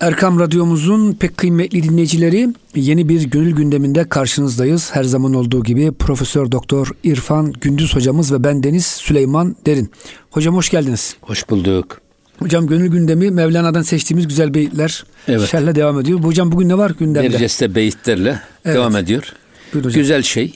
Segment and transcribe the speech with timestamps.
[0.00, 4.90] Erkam Radyomuzun pek kıymetli dinleyicileri yeni bir gönül gündeminde karşınızdayız.
[4.92, 9.90] Her zaman olduğu gibi Profesör Doktor İrfan Gündüz hocamız ve ben Deniz Süleyman Derin.
[10.30, 11.16] Hocam hoş geldiniz.
[11.20, 12.00] Hoş bulduk.
[12.38, 15.50] Hocam gönül gündemi Mevlana'dan seçtiğimiz güzel beyitler evet.
[15.50, 16.20] şerle devam ediyor.
[16.20, 17.30] Hocam bugün ne var gündemde?
[17.30, 18.76] Nerceste beyitlerle evet.
[18.76, 19.32] devam ediyor.
[19.72, 20.52] Güzel şey.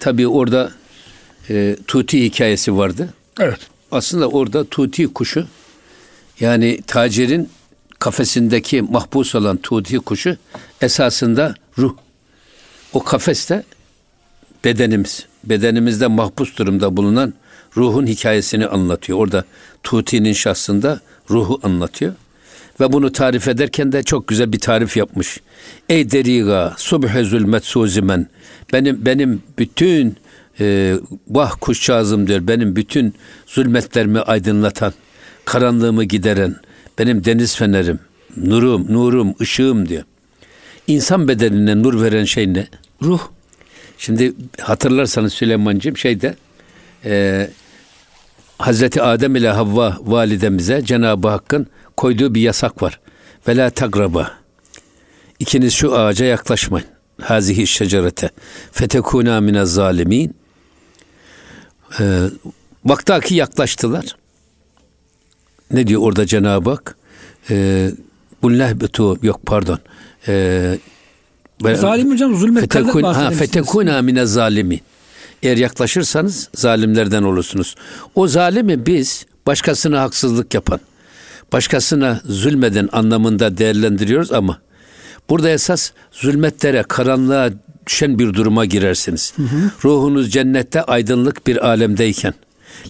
[0.00, 0.70] Tabii orada
[1.50, 3.14] e, Tuti hikayesi vardı.
[3.40, 3.58] Evet.
[3.92, 5.46] Aslında orada Tuti kuşu
[6.40, 7.48] yani tacirin
[8.00, 10.36] kafesindeki mahpus olan tuti kuşu
[10.80, 11.94] esasında ruh.
[12.92, 13.62] O kafeste
[14.64, 15.26] bedenimiz.
[15.44, 17.34] Bedenimizde mahpus durumda bulunan
[17.76, 19.18] ruhun hikayesini anlatıyor.
[19.18, 19.44] Orada
[19.82, 22.12] Tuti'nin şahsında ruhu anlatıyor.
[22.80, 25.40] Ve bunu tarif ederken de çok güzel bir tarif yapmış.
[25.88, 28.26] Ey deriga subhe zulmet suzimen.
[28.72, 30.16] Benim benim bütün
[30.60, 30.96] e,
[31.28, 32.46] vah kuşçağızım diyor.
[32.46, 33.14] Benim bütün
[33.46, 34.92] zulmetlerimi aydınlatan,
[35.44, 36.56] karanlığımı gideren,
[36.98, 38.00] benim deniz fenerim,
[38.36, 40.04] nurum, nurum, ışığım diyor.
[40.86, 42.68] İnsan bedenine nur veren şey ne?
[43.02, 43.20] Ruh.
[43.98, 46.34] Şimdi hatırlarsanız Süleyman'cığım şeyde
[47.04, 47.50] e,
[48.58, 53.00] Hazreti Adem ile Havva validemize Cenab-ı Hakk'ın koyduğu bir yasak var.
[53.48, 54.32] Ve tagraba.
[55.38, 56.86] İkiniz şu ağaca yaklaşmayın.
[57.20, 58.30] Hazihi şecerete.
[58.72, 60.34] Fetekuna mine zalimin.
[62.00, 62.20] Ee,
[62.84, 64.16] vaktaki yaklaştılar.
[65.72, 66.96] Ne diyor orada Cenab-ı Hak?
[67.50, 67.90] Ee,
[68.42, 69.78] Bullehbetu yok pardon.
[70.28, 70.78] Ee,
[71.74, 74.80] Zalim hocam zulmetten fetekun, ha, fetekuna mine zalimi.
[75.42, 77.74] Eğer yaklaşırsanız zalimlerden olursunuz.
[78.14, 80.80] O zalimi biz başkasına haksızlık yapan,
[81.52, 84.58] başkasına zulmeden anlamında değerlendiriyoruz ama
[85.28, 87.50] burada esas zulmetlere, karanlığa
[87.86, 89.32] düşen bir duruma girersiniz.
[89.36, 89.70] Hı hı.
[89.84, 92.34] Ruhunuz cennette aydınlık bir alemdeyken,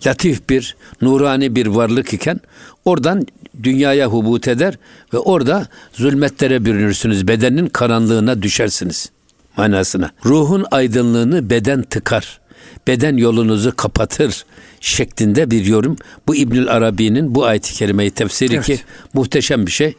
[0.07, 2.41] latif bir, nurani bir varlık iken
[2.85, 3.27] oradan
[3.63, 4.79] dünyaya hubut eder
[5.15, 7.29] ve orada zulmetlere bürünürsünüz.
[7.29, 9.11] Bedenin karanlığına düşersiniz
[9.57, 10.11] manasına.
[10.25, 12.41] Ruhun aydınlığını beden tıkar.
[12.87, 14.45] Beden yolunuzu kapatır
[14.81, 15.97] şeklinde bir yorum.
[16.27, 18.67] Bu İbnül Arabi'nin bu ayet-i kerimeyi tefsiri evet.
[18.67, 18.81] ki
[19.15, 19.95] muhteşem bir şey.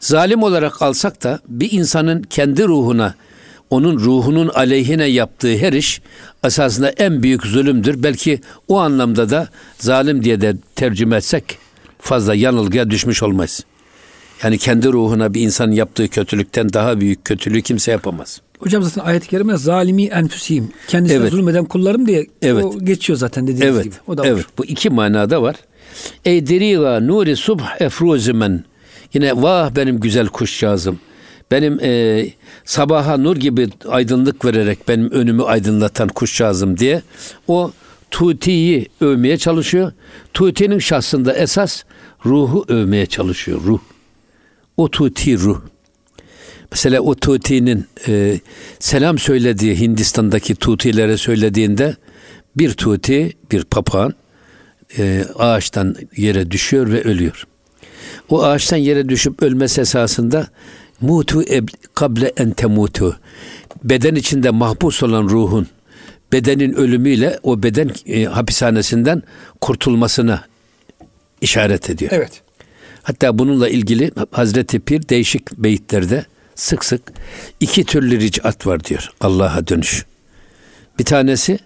[0.00, 3.14] Zalim olarak alsak da bir insanın kendi ruhuna
[3.70, 6.00] onun ruhunun aleyhine yaptığı her iş
[6.44, 8.02] esasında en büyük zulümdür.
[8.02, 11.63] Belki o anlamda da zalim diye de tercüme etsek
[12.04, 13.64] fazla yanılgıya düşmüş olmayız.
[14.42, 18.40] Yani kendi ruhuna bir insanın yaptığı kötülükten daha büyük kötülüğü kimse yapamaz.
[18.58, 20.68] Hocam zaten ayet-i kerime zalimi enfüsiyim.
[20.88, 21.30] Kendisine evet.
[21.30, 22.64] zulmeden kullarım diye evet.
[22.64, 23.84] o geçiyor zaten dediğiniz evet.
[23.84, 23.94] gibi.
[24.06, 24.38] O da evet.
[24.38, 24.46] Var.
[24.58, 25.56] Bu iki manada var.
[26.24, 28.64] Ey deriga nuri subh efruzimen.
[29.14, 30.98] Yine vah benim güzel kuşcağızım.
[31.50, 32.26] Benim e,
[32.64, 37.02] sabaha nur gibi aydınlık vererek benim önümü aydınlatan kuşcağızım diye
[37.48, 37.70] o
[38.10, 39.92] Tuti'yi övmeye çalışıyor.
[40.34, 41.82] Tuti'nin şahsında esas
[42.26, 43.60] ruhu övmeye çalışıyor.
[43.64, 43.80] Ruh.
[44.76, 45.60] O Tuti ruh.
[46.70, 48.40] Mesela o Tuti'nin e,
[48.78, 51.96] selam söylediği Hindistan'daki Tutilere söylediğinde
[52.56, 54.14] bir Tuti, bir papağan
[54.98, 57.46] e, ağaçtan yere düşüyor ve ölüyor.
[58.28, 60.48] O ağaçtan yere düşüp ölmesi esasında
[61.00, 61.42] mutu
[61.94, 63.18] kable en temutu.
[63.84, 65.66] Beden içinde mahpus olan ruhun
[66.34, 69.22] bedenin ölümüyle o beden e, hapishanesinden
[69.60, 70.44] kurtulmasına
[71.40, 72.10] işaret ediyor.
[72.14, 72.42] Evet.
[73.02, 76.24] Hatta bununla ilgili Hazreti Pir değişik beyitlerde
[76.54, 77.02] sık sık
[77.60, 80.04] iki türlü ricat var diyor Allah'a dönüş.
[80.98, 81.58] Bir tanesi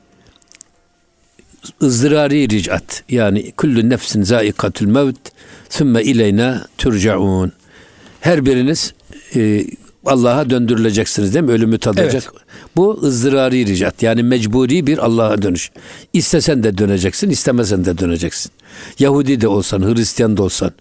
[1.83, 5.33] ızdırari ricat yani kullu nefsin zaikatül mevt
[5.69, 7.53] sümme ileyna turcaun.
[8.21, 8.95] Her biriniz
[9.35, 9.65] e,
[10.07, 11.51] Allah'a döndürüleceksiniz değil mi?
[11.51, 12.23] Ölümü tadacak.
[12.33, 12.45] Evet.
[12.77, 14.03] Bu ızdırari ricat.
[14.03, 15.71] Yani mecburi bir Allah'a dönüş.
[16.13, 18.53] İstesen de döneceksin, istemesen de döneceksin.
[18.99, 20.73] Yahudi de olsan, Hristiyan da olsan,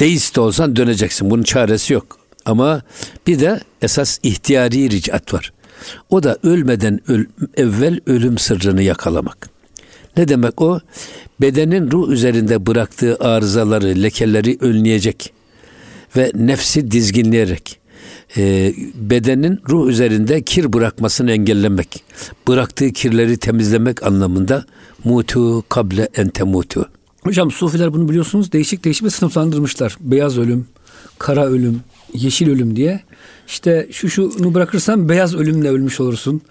[0.00, 1.30] deist de olsan döneceksin.
[1.30, 2.18] Bunun çaresi yok.
[2.44, 2.82] Ama
[3.26, 5.52] bir de esas ihtiyari ricat var.
[6.10, 7.24] O da ölmeden öl,
[7.56, 9.50] evvel ölüm sırrını yakalamak.
[10.16, 10.80] Ne demek o?
[11.40, 15.32] Bedenin ruh üzerinde bıraktığı arızaları, lekeleri önleyecek
[16.16, 17.81] ve nefsi dizginleyerek
[18.36, 22.04] e, bedenin ruh üzerinde kir bırakmasını engellemek,
[22.48, 24.64] bıraktığı kirleri temizlemek anlamında
[25.04, 26.88] mutu kable ente mutu.
[27.22, 29.96] Hocam sufiler bunu biliyorsunuz değişik değişik bir sınıflandırmışlar.
[30.00, 30.66] Beyaz ölüm,
[31.18, 31.80] kara ölüm,
[32.14, 33.00] yeşil ölüm diye.
[33.46, 36.42] İşte şu şunu bırakırsan beyaz ölümle ölmüş olursun.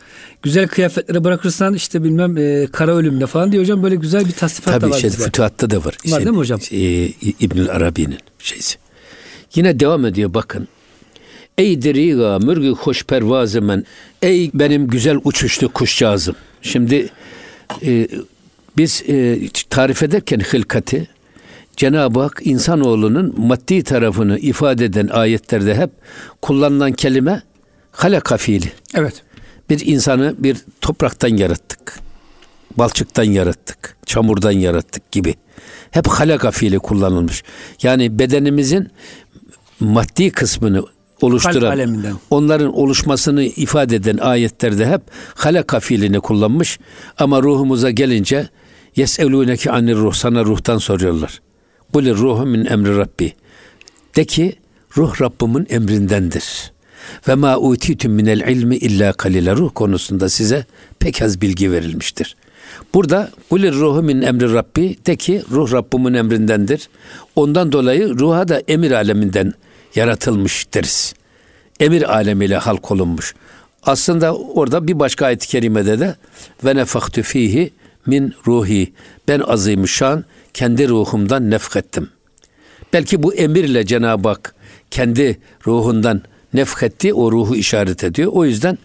[0.41, 4.73] Güzel kıyafetlere bırakırsan işte bilmem e, kara ölümle falan diye hocam böyle güzel bir tasnifat
[4.73, 5.01] Tabii da var.
[5.01, 5.85] Tabii şey, fütuhatta da var.
[5.85, 6.59] Var şey, değil mi hocam?
[6.71, 6.79] E,
[7.39, 8.77] İbnül Arabi'nin şeysi.
[9.55, 10.67] Yine devam ediyor bakın.
[11.61, 13.83] Ey deriga mürgü hoş pervazı
[14.21, 16.35] Ey benim güzel uçuşlu kuşcağızım.
[16.61, 17.09] Şimdi
[17.85, 18.07] e,
[18.77, 21.07] biz e, tarif ederken hılkati
[21.77, 25.89] Cenab-ı Hak insanoğlunun maddi tarafını ifade eden ayetlerde hep
[26.41, 27.43] kullanılan kelime
[27.91, 28.71] halaka fiili.
[28.95, 29.23] Evet.
[29.69, 31.99] Bir insanı bir topraktan yarattık.
[32.77, 33.97] Balçıktan yarattık.
[34.05, 35.35] Çamurdan yarattık gibi.
[35.91, 37.43] Hep halaka fiili kullanılmış.
[37.83, 38.91] Yani bedenimizin
[39.79, 40.83] maddi kısmını
[41.21, 41.79] oluşturan,
[42.29, 45.01] onların oluşmasını ifade eden ayetlerde hep
[45.35, 46.79] halaka fiilini kullanmış.
[47.17, 48.49] Ama ruhumuza gelince
[48.95, 51.41] yeselûneke anir ruh sana ruhtan soruyorlar.
[51.93, 53.33] Kulir ruhu min emri Rabbi.
[54.15, 54.55] De ki
[54.97, 56.71] ruh Rabbimin emrindendir.
[57.27, 60.65] Ve ma utitum minel ilmi illa kalile ruh konusunda size
[60.99, 62.35] pek az bilgi verilmiştir.
[62.93, 66.89] Burada kulir ruhu min emri Rabbi de ki ruh Rabbimin emrindendir.
[67.35, 69.53] Ondan dolayı ruha da emir aleminden
[69.95, 71.13] yaratılmış deriz.
[71.79, 73.35] Emir alemiyle halk olunmuş.
[73.83, 76.15] Aslında orada bir başka ayet-i kerimede de
[76.65, 77.71] ve nefaktu fihi
[78.05, 78.93] min ruhi
[79.27, 82.09] ben azimüşşan kendi ruhumdan nefkettim.
[82.93, 84.55] Belki bu emirle Cenab-ı Hak
[84.91, 86.21] kendi ruhundan
[86.53, 88.31] nefketti, o ruhu işaret ediyor.
[88.33, 88.77] O yüzden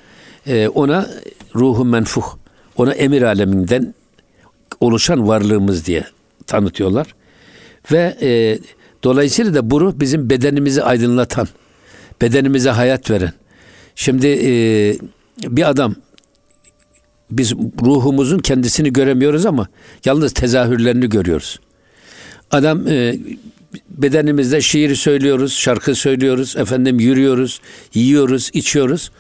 [0.47, 1.11] e, ona
[1.55, 2.37] ruhu menfuh,
[2.77, 3.95] ona emir aleminden
[4.81, 6.05] oluşan varlığımız diye
[6.47, 7.15] tanıtıyorlar.
[7.93, 8.59] Ve e,
[9.07, 11.49] dolayısıyla da bu ruh bizim bedenimizi aydınlatan,
[12.23, 13.33] bedenimize hayat veren.
[13.95, 14.51] Şimdi e,
[15.57, 15.95] bir adam
[17.31, 17.53] biz
[17.85, 19.69] ruhumuzun kendisini göremiyoruz ama
[20.05, 21.61] yalnız tezahürlerini görüyoruz.
[22.51, 23.19] Adam e,
[23.89, 27.61] bedenimizde şiir söylüyoruz, şarkı söylüyoruz, efendim yürüyoruz,
[27.95, 29.11] yiyoruz, içiyoruz.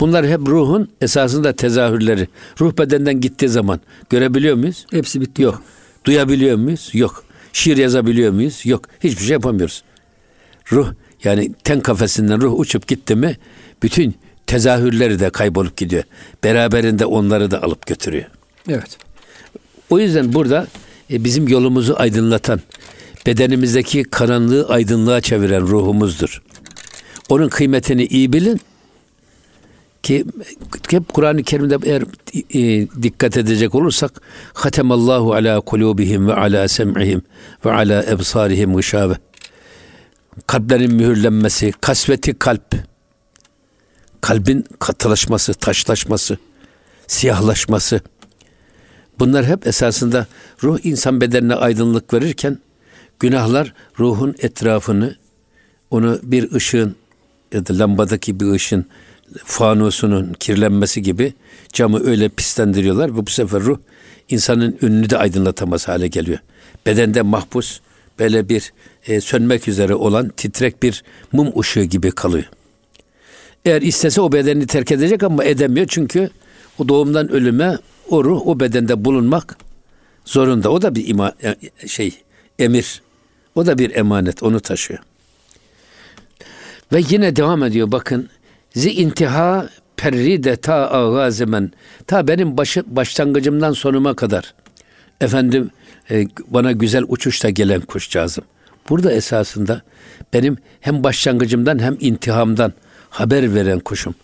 [0.00, 2.28] Bunlar hep ruhun esasında tezahürleri.
[2.60, 4.86] Ruh bedenden gittiği zaman görebiliyor muyuz?
[4.90, 5.42] Hepsi bitti.
[5.42, 5.62] Yok.
[6.04, 6.90] Duyabiliyor muyuz?
[6.92, 7.25] Yok.
[7.56, 8.60] Şiir yazabiliyor muyuz?
[8.64, 8.84] Yok.
[9.04, 9.82] Hiçbir şey yapamıyoruz.
[10.72, 10.92] Ruh
[11.24, 13.36] yani ten kafesinden ruh uçup gitti mi
[13.82, 14.14] bütün
[14.46, 16.02] tezahürleri de kaybolup gidiyor.
[16.44, 18.24] Beraberinde onları da alıp götürüyor.
[18.68, 18.98] Evet.
[19.90, 20.66] O yüzden burada
[21.10, 22.60] e, bizim yolumuzu aydınlatan,
[23.26, 26.42] bedenimizdeki karanlığı aydınlığa çeviren ruhumuzdur.
[27.28, 28.60] Onun kıymetini iyi bilin
[30.06, 30.24] ki
[30.90, 32.02] hep Kur'an-ı Kerim'de eğer
[32.54, 34.20] e, dikkat edecek olursak
[34.54, 37.22] Hatemallahu ala kulubihim ve ala sem'ihim
[37.64, 39.14] ve ala ebsarihim gışave
[40.46, 42.74] kalplerin mühürlenmesi, kasveti kalp,
[44.20, 46.38] kalbin katılaşması, taşlaşması,
[47.06, 48.00] siyahlaşması.
[49.18, 50.26] Bunlar hep esasında
[50.62, 52.58] ruh insan bedenine aydınlık verirken
[53.18, 55.16] günahlar ruhun etrafını
[55.90, 56.96] onu bir ışığın
[57.52, 58.86] ya da lambadaki bir ışın
[59.44, 61.34] fanusunun kirlenmesi gibi
[61.72, 63.78] camı öyle pislendiriyorlar ve bu sefer ruh
[64.28, 66.38] insanın önünü de aydınlatamaz hale geliyor.
[66.86, 67.80] Bedende mahpus
[68.18, 68.72] böyle bir
[69.06, 72.44] e, sönmek üzere olan titrek bir mum ışığı gibi kalıyor.
[73.64, 76.30] Eğer istese o bedenini terk edecek ama edemiyor çünkü
[76.78, 77.78] o doğumdan ölüme
[78.08, 79.56] o ruh o bedende bulunmak
[80.24, 80.70] zorunda.
[80.70, 81.56] O da bir ima, e,
[81.88, 82.14] şey
[82.58, 83.02] emir.
[83.54, 85.00] O da bir emanet onu taşıyor.
[86.92, 88.28] Ve yine devam ediyor bakın.
[88.76, 91.72] Zi intiha perride ta ağazemen.
[92.06, 94.54] Ta benim başı, başlangıcımdan sonuma kadar.
[95.20, 95.70] Efendim
[96.10, 98.44] e, bana güzel uçuşta gelen kuşcağızım.
[98.88, 99.82] Burada esasında
[100.32, 102.72] benim hem başlangıcımdan hem intihamdan
[103.10, 104.14] haber veren kuşum.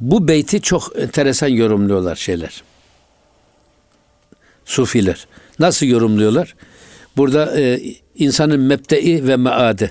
[0.00, 2.62] Bu beyti çok enteresan yorumluyorlar şeyler.
[4.64, 5.26] Sufiler.
[5.58, 6.54] Nasıl yorumluyorlar?
[7.16, 7.80] Burada e,
[8.14, 9.90] insanın mebdei ve meade.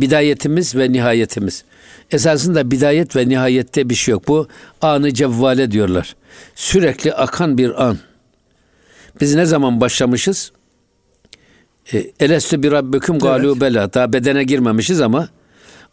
[0.00, 1.64] Bidayetimiz ve nihayetimiz.
[2.10, 4.28] Esasında bidayet ve nihayette bir şey yok.
[4.28, 4.48] Bu
[4.80, 6.16] anı cevvale diyorlar.
[6.54, 7.98] Sürekli akan bir an.
[9.20, 10.52] Biz ne zaman başlamışız?
[11.92, 13.92] E, Elestü bir rabbüküm galu bela.
[13.94, 15.28] Daha bedene girmemişiz ama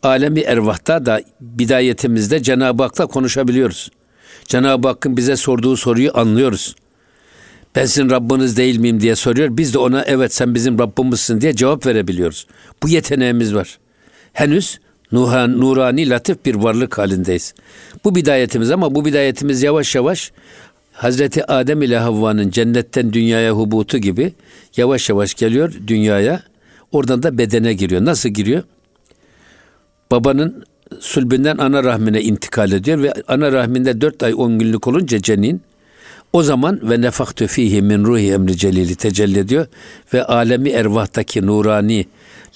[0.04, 3.92] alemi ervahta da bidayetimizde Cenab-ı Hak'la konuşabiliyoruz.
[4.46, 6.76] Cenab-ı Hakk'ın bize sorduğu soruyu anlıyoruz.
[7.76, 9.58] Ben sizin Rabbiniz değil miyim diye soruyor.
[9.58, 12.48] Biz de ona evet sen bizim Rabbimizsin diye cevap verebiliyoruz.
[12.84, 13.80] Bu yeteneğimiz var.
[14.36, 14.80] Henüz
[15.12, 17.54] nuhan, nurani latif bir varlık halindeyiz.
[18.04, 20.32] Bu bidayetimiz ama bu bidayetimiz yavaş yavaş
[20.94, 24.34] Hazreti Adem ile Havva'nın cennetten dünyaya hubutu gibi
[24.78, 26.44] yavaş yavaş geliyor dünyaya.
[26.92, 28.06] Oradan da bedene giriyor.
[28.06, 28.64] Nasıl giriyor?
[30.12, 30.64] Babanın
[31.00, 35.62] sulbünden ana rahmine intikal ediyor ve ana rahminde dört ay on günlük olunca cenin
[36.34, 39.68] o zaman ve nefaktü fihi min ruhi emri celili tecelli ediyor
[40.14, 42.06] ve alemi ervahtaki nurani,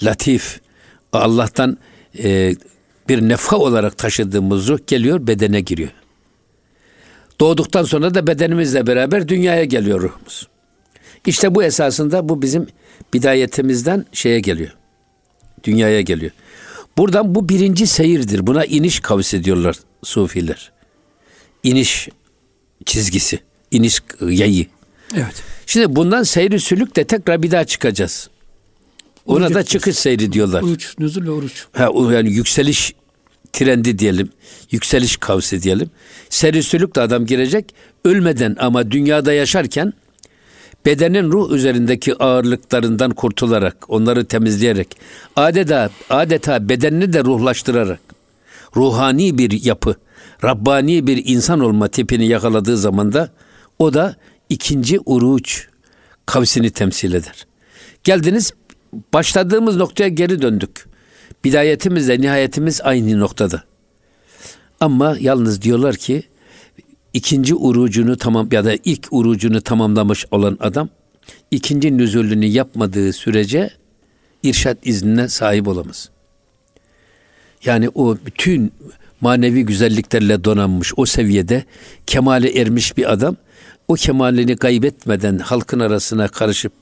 [0.03, 0.59] latif,
[1.13, 1.77] Allah'tan
[2.23, 2.55] e,
[3.09, 5.89] bir nefha olarak taşıdığımız ruh geliyor bedene giriyor.
[7.39, 10.47] Doğduktan sonra da bedenimizle beraber dünyaya geliyor ruhumuz.
[11.25, 12.67] İşte bu esasında bu bizim
[13.13, 14.75] bidayetimizden şeye geliyor.
[15.63, 16.31] Dünyaya geliyor.
[16.97, 18.47] Buradan bu birinci seyirdir.
[18.47, 20.71] Buna iniş kavs ediyorlar sufiler.
[21.63, 22.09] İniş
[22.85, 23.39] çizgisi,
[23.71, 24.65] iniş yayı.
[25.15, 25.43] Evet.
[25.65, 28.29] Şimdi bundan seyri sülük de tekrar bir daha çıkacağız.
[29.29, 30.61] Ona da çıkış seyri diyorlar.
[30.61, 31.65] Uruç, nüzul ve uruç.
[31.71, 32.93] Ha, yani yükseliş
[33.53, 34.29] trendi diyelim.
[34.71, 35.89] Yükseliş kavsi diyelim.
[36.29, 37.75] Serisülük de adam girecek.
[38.05, 39.93] Ölmeden ama dünyada yaşarken
[40.85, 44.97] bedenin ruh üzerindeki ağırlıklarından kurtularak, onları temizleyerek,
[45.35, 47.99] adeta, adeta bedenini de ruhlaştırarak,
[48.75, 49.95] ruhani bir yapı,
[50.43, 53.29] Rabbani bir insan olma tipini yakaladığı zaman da
[53.79, 54.15] o da
[54.49, 55.67] ikinci uruç
[56.25, 57.47] kavsini temsil eder.
[58.03, 58.53] Geldiniz
[59.13, 60.89] başladığımız noktaya geri döndük.
[61.43, 63.63] Bidayetimizle nihayetimiz aynı noktada.
[64.79, 66.23] Ama yalnız diyorlar ki
[67.13, 70.89] ikinci urucunu tamam ya da ilk urucunu tamamlamış olan adam
[71.51, 73.69] ikinci nüzulünü yapmadığı sürece
[74.43, 76.09] irşat iznine sahip olamaz.
[77.65, 78.73] Yani o bütün
[79.21, 81.63] manevi güzelliklerle donanmış o seviyede
[82.07, 83.35] kemale ermiş bir adam
[83.87, 86.73] o kemalini kaybetmeden halkın arasına karışıp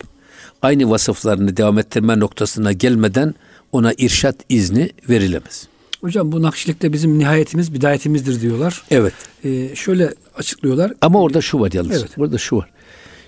[0.62, 3.34] aynı vasıflarını devam ettirme noktasına gelmeden
[3.72, 5.68] ona irşat izni verilemez.
[6.02, 8.84] Hocam bu nakşilikte bizim nihayetimiz bidayetimizdir diyorlar.
[8.92, 9.14] Evet.
[9.44, 10.94] Ee, şöyle açıklıyorlar.
[11.02, 12.02] Ama orada şu var yalnız.
[12.02, 12.18] Evet.
[12.18, 12.70] Burada şu var.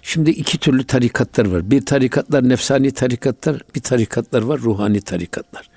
[0.02, 1.72] Şimdi iki türlü tarikatlar var.
[1.72, 5.70] Bir tarikatlar nefsani tarikatlar, bir tarikatlar var ruhani tarikatlar.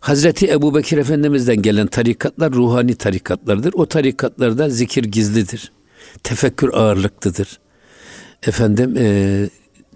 [0.00, 3.72] Hazreti Ebu Bekir Efendimiz'den gelen tarikatlar ruhani tarikatlardır.
[3.74, 5.72] O tarikatlarda zikir gizlidir.
[6.22, 7.58] Tefekkür ağırlıklıdır.
[8.46, 9.48] Efendim e,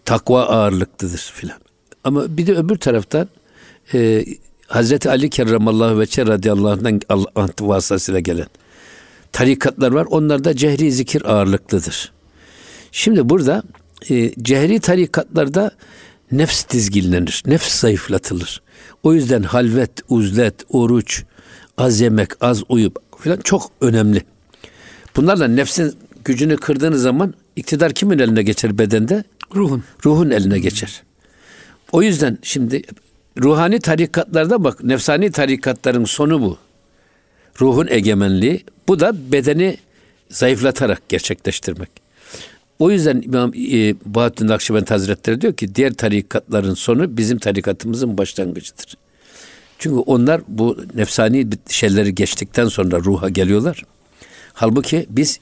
[0.04, 1.58] takva ağırlıklıdır filan.
[2.04, 3.28] Ama bir de öbür taraftan
[3.94, 4.25] e,
[4.66, 8.46] Hazreti Ali Kerramallahu ve radıyallahu anh'dan vasıtasıyla gelen
[9.32, 10.06] tarikatlar var.
[10.11, 12.12] Onlar da cehri zikir ağırlıklıdır.
[12.92, 13.62] Şimdi burada
[14.11, 15.70] e, cehri tarikatlarda
[16.32, 18.62] nefs dizginlenir, nefs zayıflatılır.
[19.02, 21.25] O yüzden halvet, uzlet, oruç,
[21.76, 24.23] az yemek, az uyup filan çok önemli.
[25.16, 25.94] Bunlarla nefsin
[26.25, 29.25] gücünü kırdığınız zaman iktidar kimin eline geçer bedende?
[29.54, 29.84] Ruhun.
[30.04, 31.02] Ruhun eline geçer.
[31.92, 32.82] O yüzden şimdi
[33.42, 36.58] ruhani tarikatlarda bak nefsani tarikatların sonu bu.
[37.61, 38.64] Ruhun egemenliği.
[38.88, 39.76] Bu da bedeni
[40.30, 41.88] zayıflatarak gerçekleştirmek.
[42.78, 48.96] O yüzden İmam e, Bahattin Nakşibend Hazretleri diyor ki diğer tarikatların sonu bizim tarikatımızın başlangıcıdır.
[49.78, 53.82] Çünkü onlar bu nefsani şeyleri geçtikten sonra ruha geliyorlar.
[54.52, 55.40] Halbuki biz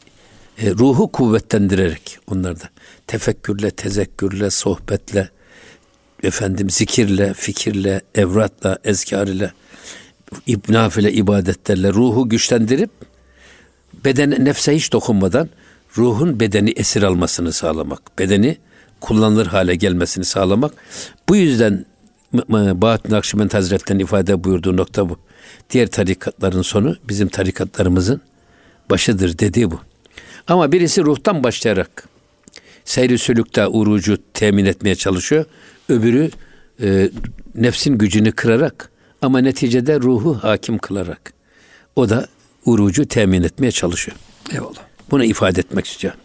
[0.59, 2.69] e, ruhu kuvvetlendirerek onlarda
[3.07, 5.29] tefekkürle, tezekkürle, sohbetle,
[6.23, 9.53] efendim zikirle, fikirle, evratla, ezkar ile,
[10.69, 12.91] nafile ibadetlerle ruhu güçlendirip
[14.05, 15.49] beden nefse hiç dokunmadan
[15.99, 18.57] ruhun bedeni esir almasını sağlamak, bedeni
[19.01, 20.75] kullanılır hale gelmesini sağlamak.
[21.29, 21.87] Bu yüzden
[22.53, 25.19] Bahattin Akşibend Hazretleri'nin ifade buyurduğu nokta bu.
[25.71, 28.21] Diğer tarikatların sonu bizim tarikatlarımızın
[28.91, 29.81] başıdır dediği bu.
[30.47, 32.09] Ama birisi ruhtan başlayarak
[32.85, 35.45] seyri sülükte urucu temin etmeye çalışıyor.
[35.89, 36.31] Öbürü
[36.83, 37.11] e,
[37.55, 38.91] nefsin gücünü kırarak
[39.23, 41.33] ama neticede ruhu hakim kılarak
[41.97, 42.27] o da
[42.67, 44.17] urucu temin etmeye çalışıyor.
[44.53, 44.83] Eyvallah.
[45.11, 46.21] Bunu ifade etmek istiyorum.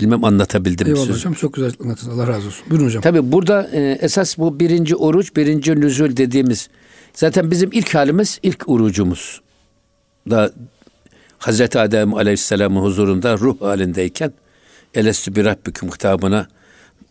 [0.00, 1.18] Bilmem anlatabildim mi Eyvallah sözü?
[1.18, 2.18] hocam çok güzel anlattınız.
[2.18, 2.66] Allah razı olsun.
[2.70, 3.02] Buyurun hocam.
[3.02, 6.68] Tabi burada e, esas bu birinci oruç, birinci nüzul dediğimiz
[7.14, 9.40] zaten bizim ilk halimiz ilk orucumuz.
[10.30, 10.52] Da
[11.38, 14.32] Hazreti Adem Aleyhisselam'ın huzurunda ruh halindeyken
[14.94, 16.48] Elestü bir Rabbüküm kitabına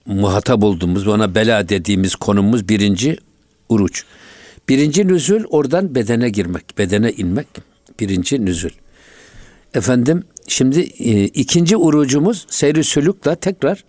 [0.06, 3.18] muhatap olduğumuz, ona bela dediğimiz konumuz birinci
[3.70, 4.04] uruç.
[4.70, 7.48] Birinci nüzul oradan bedene girmek, bedene inmek.
[8.00, 8.70] Birinci nüzul.
[9.74, 13.84] Efendim şimdi e, ikinci urucumuz seyri sülükle tekrar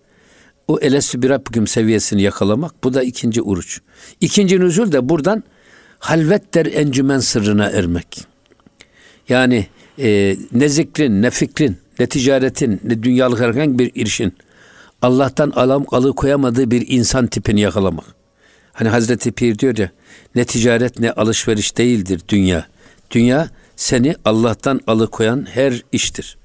[0.68, 2.84] o elestü bir Rabbüküm seviyesini yakalamak.
[2.84, 3.80] Bu da ikinci uruç.
[4.20, 5.42] İkinci nüzul de buradan
[5.98, 8.26] halvet der encümen sırrına ermek.
[9.28, 9.66] Yani
[9.98, 14.34] e, ne zikrin, ne fikrin, ne ticaretin, ne dünyalık herhangi bir irşin
[15.02, 18.04] Allah'tan alam alıkoyamadığı bir insan tipini yakalamak.
[18.72, 19.90] Hani Hazreti Pir diyor ya
[20.34, 22.66] ne ticaret ne alışveriş değildir dünya.
[23.10, 26.38] Dünya seni Allah'tan alıkoyan her iştir.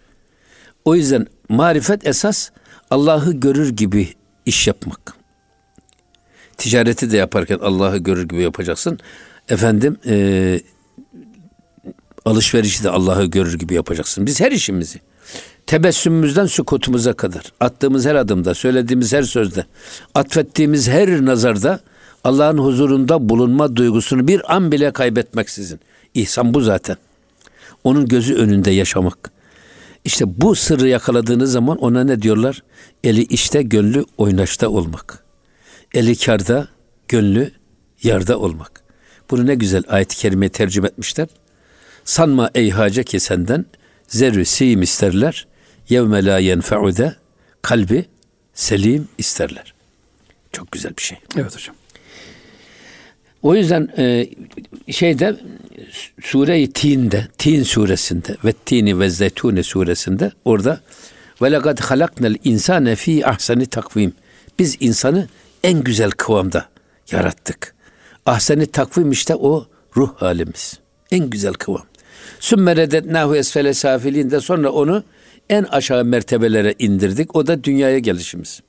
[0.86, 2.50] O yüzden marifet esas
[2.92, 4.10] Allah'ı görür gibi
[4.46, 5.14] iş yapmak.
[6.58, 9.00] Ticareti de yaparken Allah'ı görür gibi yapacaksın.
[9.50, 10.60] Efendim e,
[12.26, 14.26] alışverişi de Allah'ı görür gibi yapacaksın.
[14.26, 15.00] Biz her işimizi
[15.70, 19.66] tebessümümüzden sükutumuza kadar attığımız her adımda, söylediğimiz her sözde,
[20.16, 21.80] atfettiğimiz her nazarda
[22.24, 25.80] Allah'ın huzurunda bulunma duygusunu bir an bile kaybetmeksizin.
[26.14, 26.98] İhsan bu zaten.
[27.84, 29.32] Onun gözü önünde yaşamak.
[30.06, 32.64] İşte bu sırrı yakaladığınız zaman ona ne diyorlar?
[33.04, 35.24] Eli işte gönlü oynaşta olmak.
[35.94, 36.68] Eli karda,
[37.08, 37.52] gönlü
[38.04, 38.84] yarda olmak.
[39.32, 41.28] Bunu ne güzel ayet-i kerime tercüme etmişler.
[42.06, 43.66] Sanma ey hace ki senden
[44.08, 45.49] zerrü sim isterler.
[45.90, 47.16] Yevme la yenfe'ude
[47.62, 48.06] kalbi
[48.54, 49.74] selim isterler.
[50.52, 51.18] Çok güzel bir şey.
[51.38, 51.76] Evet hocam.
[53.42, 54.28] O yüzden e,
[54.92, 55.38] şeyde
[56.22, 60.82] Sure-i Tin'de, Tin suresinde ve Tini ve Zeytune suresinde orada
[61.42, 64.14] ve lekad halaknel insane fi ahseni takvim.
[64.60, 65.28] Biz insanı
[65.64, 66.70] en güzel kıvamda
[67.12, 67.76] yarattık.
[68.26, 69.68] Ahseni takvim işte o
[69.98, 70.80] ruh halimiz.
[71.12, 71.86] En güzel kıvam.
[72.40, 75.04] Sümme redetnahu esfele safilinde sonra onu
[75.50, 77.36] en aşağı mertebelere indirdik.
[77.36, 78.62] O da dünyaya gelişimiz.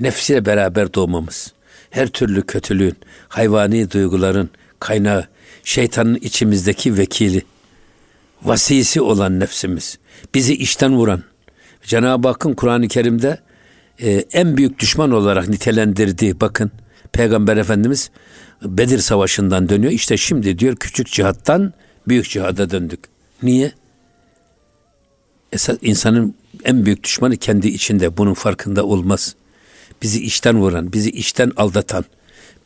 [0.00, 1.52] Nefsiyle beraber doğmamız.
[1.90, 2.96] Her türlü kötülüğün,
[3.28, 5.26] hayvani duyguların kaynağı,
[5.64, 7.42] şeytanın içimizdeki vekili,
[8.42, 9.98] vasisi olan nefsimiz.
[10.34, 11.22] Bizi işten vuran.
[11.82, 13.38] Cenab-ı Hakk'ın Kur'an-ı Kerim'de
[14.02, 16.70] e, en büyük düşman olarak nitelendirdiği bakın
[17.12, 18.10] Peygamber Efendimiz
[18.62, 19.92] Bedir Savaşı'ndan dönüyor.
[19.92, 21.72] İşte şimdi diyor küçük cihattan
[22.08, 23.00] büyük cihada döndük.
[23.42, 23.72] Niye?
[25.52, 28.16] Esas insanın en büyük düşmanı kendi içinde.
[28.16, 29.34] Bunun farkında olmaz.
[30.02, 32.04] Bizi içten vuran, bizi içten aldatan,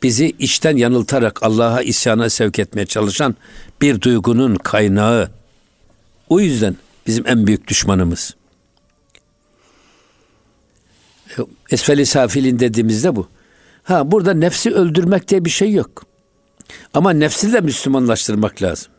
[0.03, 3.35] bizi içten yanıltarak Allah'a isyana sevk etmeye çalışan
[3.81, 5.31] bir duygunun kaynağı.
[6.29, 6.75] O yüzden
[7.07, 8.35] bizim en büyük düşmanımız.
[11.71, 13.27] Esfeli safilin dediğimizde bu.
[13.83, 16.05] Ha burada nefsi öldürmek diye bir şey yok.
[16.93, 18.92] Ama nefsi de Müslümanlaştırmak lazım.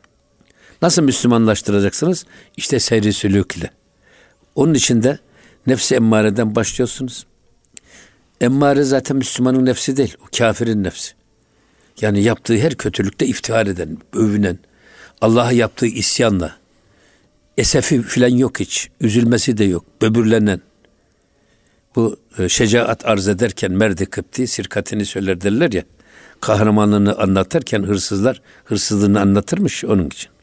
[0.84, 2.26] Nasıl Müslümanlaştıracaksınız?
[2.56, 3.70] İşte seyri sülük ile.
[4.54, 5.18] Onun için de
[5.66, 7.26] nefsi emmareden başlıyorsunuz.
[8.40, 10.16] Emmare zaten Müslümanın nefsi değil.
[10.22, 11.12] O kafirin nefsi.
[12.00, 14.58] Yani yaptığı her kötülükte iftihar eden, övünen,
[15.20, 16.56] Allah'a yaptığı isyanla,
[17.58, 20.60] esefi filan yok hiç, üzülmesi de yok, böbürlenen.
[21.96, 25.82] Bu e, şecaat arz ederken merdi kıpti sirkatini söyler derler ya,
[26.40, 30.33] kahramanlığını anlatırken hırsızlar hırsızlığını anlatırmış onun için.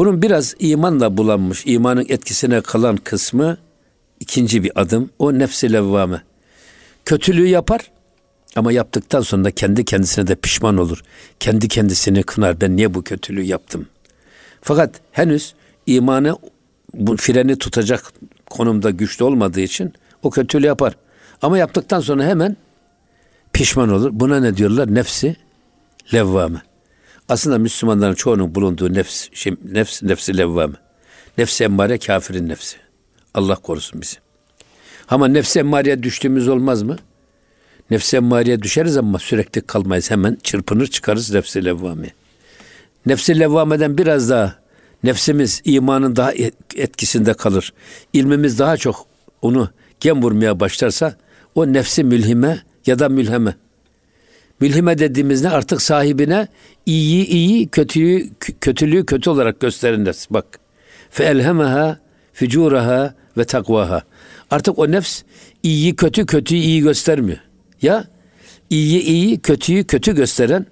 [0.00, 3.58] Bunun biraz imanla bulanmış, imanın etkisine kalan kısmı
[4.20, 5.10] ikinci bir adım.
[5.18, 6.22] O nefsi levvame.
[7.04, 7.90] Kötülüğü yapar
[8.56, 11.02] ama yaptıktan sonra kendi kendisine de pişman olur.
[11.40, 12.60] Kendi kendisini kınar.
[12.60, 13.86] Ben niye bu kötülüğü yaptım?
[14.62, 15.54] Fakat henüz
[15.86, 16.36] imanı
[16.94, 18.12] bu freni tutacak
[18.50, 20.96] konumda güçlü olmadığı için o kötülüğü yapar.
[21.42, 22.56] Ama yaptıktan sonra hemen
[23.52, 24.10] pişman olur.
[24.12, 24.94] Buna ne diyorlar?
[24.94, 25.36] Nefsi
[26.14, 26.69] levvame.
[27.30, 30.74] Aslında Müslümanların çoğunun bulunduğu nefs, şey, nefs, nefsi levvame.
[31.38, 32.76] Nefsi emmare kafirin nefsi.
[33.34, 34.16] Allah korusun bizi.
[35.08, 36.96] Ama nefsi emmareye düştüğümüz olmaz mı?
[37.90, 40.10] Nefsi emmareye düşeriz ama sürekli kalmayız.
[40.10, 42.10] Hemen çırpınır çıkarız nefsi levvame.
[43.06, 44.54] Nefsi levvameden biraz daha
[45.04, 46.32] nefsimiz imanın daha
[46.76, 47.72] etkisinde kalır.
[48.12, 49.06] İlmimiz daha çok
[49.42, 51.16] onu gem vurmaya başlarsa
[51.54, 53.54] o nefsi mülhime ya da mülheme.
[54.60, 56.48] Mülhime dediğimizde artık sahibine
[56.86, 60.60] iyiyi iyi, kötüyü kötülüğü kötü olarak gösteren Bak.
[61.10, 61.98] Fe elhemeha
[62.32, 64.02] fücuraha ve takvaha.
[64.50, 65.22] Artık o nefs
[65.62, 67.38] iyiyi kötü, kötüyü iyi göstermiyor.
[67.82, 68.04] Ya
[68.70, 70.66] iyiyi iyi, kötüyü kötü gösteren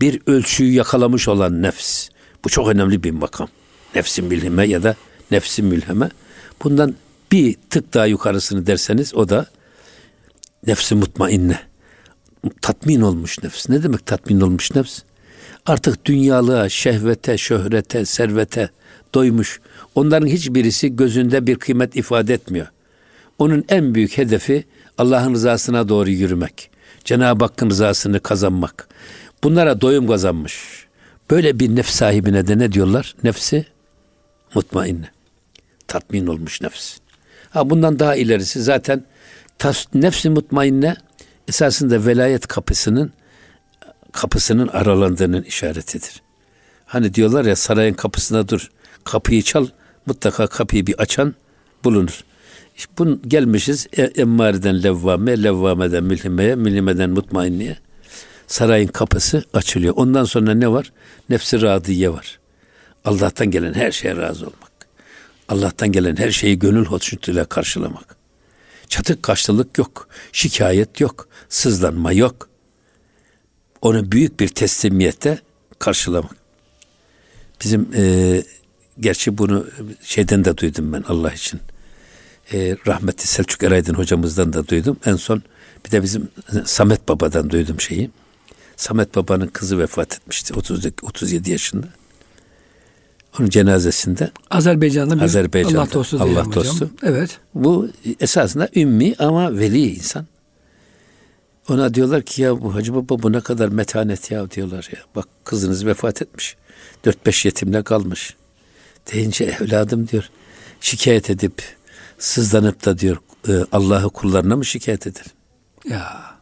[0.00, 2.08] bir ölçüyü yakalamış olan nefs.
[2.44, 3.48] Bu çok önemli bir makam.
[3.94, 4.94] Nefsin mülhime ya da
[5.30, 6.08] nefsin mülheme.
[6.64, 6.94] Bundan
[7.32, 9.46] bir tık daha yukarısını derseniz o da
[10.66, 11.58] nefsi mutmainne.
[12.62, 13.68] Tatmin olmuş nefs.
[13.68, 15.02] Ne demek tatmin olmuş nefs?
[15.66, 18.70] Artık dünyalığa, şehvete, şöhrete, servete
[19.14, 19.60] doymuş.
[19.94, 22.66] Onların hiçbirisi gözünde bir kıymet ifade etmiyor.
[23.38, 24.64] Onun en büyük hedefi
[24.98, 26.70] Allah'ın rızasına doğru yürümek.
[27.04, 28.88] Cenab-ı Hakk'ın rızasını kazanmak.
[29.44, 30.86] Bunlara doyum kazanmış.
[31.30, 33.14] Böyle bir nefs sahibine de ne diyorlar?
[33.24, 33.66] Nefsi
[34.54, 35.10] mutmainne.
[35.88, 36.96] Tatmin olmuş nefs.
[37.50, 39.04] Ha bundan daha ilerisi zaten
[39.94, 40.96] nefsi mutmainne
[41.48, 43.12] esasında velayet kapısının
[44.12, 46.22] kapısının aralandığının işaretidir.
[46.86, 48.70] Hani diyorlar ya sarayın kapısına dur,
[49.04, 49.66] kapıyı çal,
[50.06, 51.34] mutlaka kapıyı bir açan
[51.84, 52.24] bulunur.
[52.76, 57.76] İşte bun gelmişiz e, emmareden levvame, levvameden mülhimeye, mülhimeden mutmainniye.
[58.46, 59.94] Sarayın kapısı açılıyor.
[59.96, 60.92] Ondan sonra ne var?
[61.30, 62.38] Nefsi radiye var.
[63.04, 64.72] Allah'tan gelen her şeye razı olmak.
[65.48, 68.16] Allah'tan gelen her şeyi gönül hoşnutuyla karşılamak.
[68.88, 70.08] Çatık kaçlılık yok.
[70.32, 71.28] Şikayet yok.
[71.48, 72.48] Sızlanma yok.
[73.82, 75.38] Onu büyük bir teslimiyette
[75.78, 76.36] karşılamak.
[77.60, 78.42] Bizim e,
[79.00, 79.66] gerçi bunu
[80.02, 81.60] şeyden de duydum ben Allah için
[82.52, 84.96] e, rahmetli Selçuk Eraydın hocamızdan da duydum.
[85.06, 85.42] En son
[85.86, 86.28] bir de bizim
[86.64, 88.10] Samet Baba'dan duydum şeyi.
[88.76, 91.86] Samet Baba'nın kızı vefat etmişti 30, 37 yaşında.
[93.40, 96.18] Onun cenazesinde Azerbaycan'da bir Azerbaycan'da, Allah dostu.
[96.20, 96.74] Allah dostu.
[96.74, 96.90] Hocam.
[97.02, 97.38] Evet.
[97.54, 97.88] Bu
[98.20, 100.26] esasında ümmi ama veli insan.
[101.68, 104.98] Ona diyorlar ki ya bu Hacı Baba bu ne kadar metanet ya diyorlar ya.
[105.16, 106.56] Bak kızınız vefat etmiş.
[107.04, 108.36] 4-5 yetimle kalmış.
[109.12, 110.30] Deyince evladım diyor
[110.80, 111.62] şikayet edip
[112.18, 113.16] sızlanıp da diyor
[113.48, 115.24] e, Allah'ı kullarına mı şikayet eder?
[115.90, 116.36] Ya.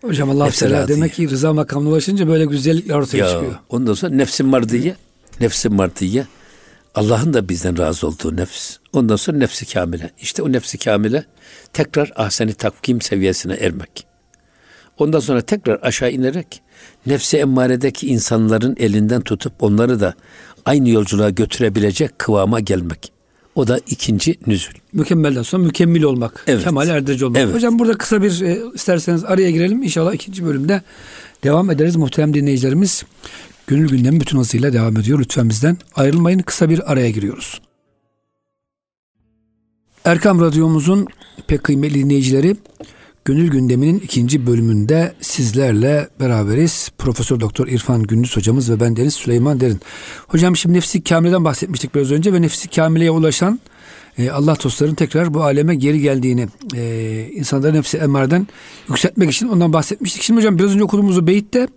[0.00, 3.54] Hocam Allah Teala demek ki rıza makamına ulaşınca böyle güzellikler ortaya Ya, çıkıyor.
[3.68, 4.96] ondan sonra nefsin mardiye,
[5.40, 6.26] nefsin mardiye.
[6.94, 8.76] Allah'ın da bizden razı olduğu nefs.
[8.92, 10.10] Ondan sonra nefsi kamile.
[10.20, 11.24] İşte o nefsi kamile
[11.72, 14.06] tekrar ahseni takvim seviyesine ermek.
[14.98, 16.62] Ondan sonra tekrar aşağı inerek
[17.06, 20.14] nefsi emmaredeki insanların elinden tutup onları da
[20.64, 23.12] aynı yolculuğa götürebilecek kıvama gelmek.
[23.54, 24.74] O da ikinci nüzül.
[24.92, 26.44] Mükemmelden sonra mükemmel olmak.
[26.46, 26.64] Evet.
[26.64, 27.40] Kemal erdirici olmak.
[27.40, 27.54] Evet.
[27.54, 29.82] Hocam burada kısa bir e, isterseniz araya girelim.
[29.82, 30.82] İnşallah ikinci bölümde
[31.44, 31.96] devam ederiz.
[31.96, 33.04] Muhterem dinleyicilerimiz
[33.66, 35.18] gönül gündemi bütün hızıyla devam ediyor.
[35.18, 36.38] Lütfen bizden ayrılmayın.
[36.38, 37.60] Kısa bir araya giriyoruz.
[40.04, 41.06] Erkam Radyomuzun
[41.46, 42.56] pek kıymetli dinleyicileri
[43.24, 46.90] Gönül Gündemi'nin ikinci bölümünde sizlerle beraberiz.
[46.98, 49.80] Profesör Doktor İrfan Gündüz hocamız ve ben Deniz Süleyman Derin.
[50.28, 53.60] Hocam şimdi nefsi kamileden bahsetmiştik biraz önce ve nefsi kamileye ulaşan
[54.18, 58.46] e, Allah dostların tekrar bu aleme geri geldiğini, e, insanların nefsi emareden
[58.88, 60.22] yükseltmek için ondan bahsetmiştik.
[60.22, 61.68] Şimdi hocam biraz önce okuduğumuz o beyitte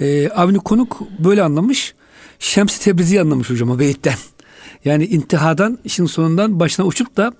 [0.00, 1.94] e, Avni Konuk böyle anlamış.
[2.38, 4.14] Şems-i Tebrizi anlamış hocam o beyitten.
[4.84, 7.32] Yani intihadan, işin sonundan başına uçup da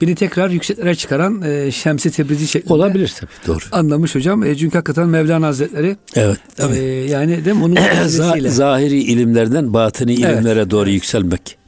[0.00, 3.64] beni tekrar yükseklere çıkaran e, Şems-i Tebrizi şeklinde Olabilir tabii doğru.
[3.72, 4.44] anlamış hocam.
[4.44, 6.38] E, çünkü hakikaten Mevlana Hazretleri Evet.
[6.58, 7.64] e, yani değil mi?
[7.64, 7.76] Onun
[8.48, 11.58] zahiri ilimlerden batini ilimlere doğru yükselmek.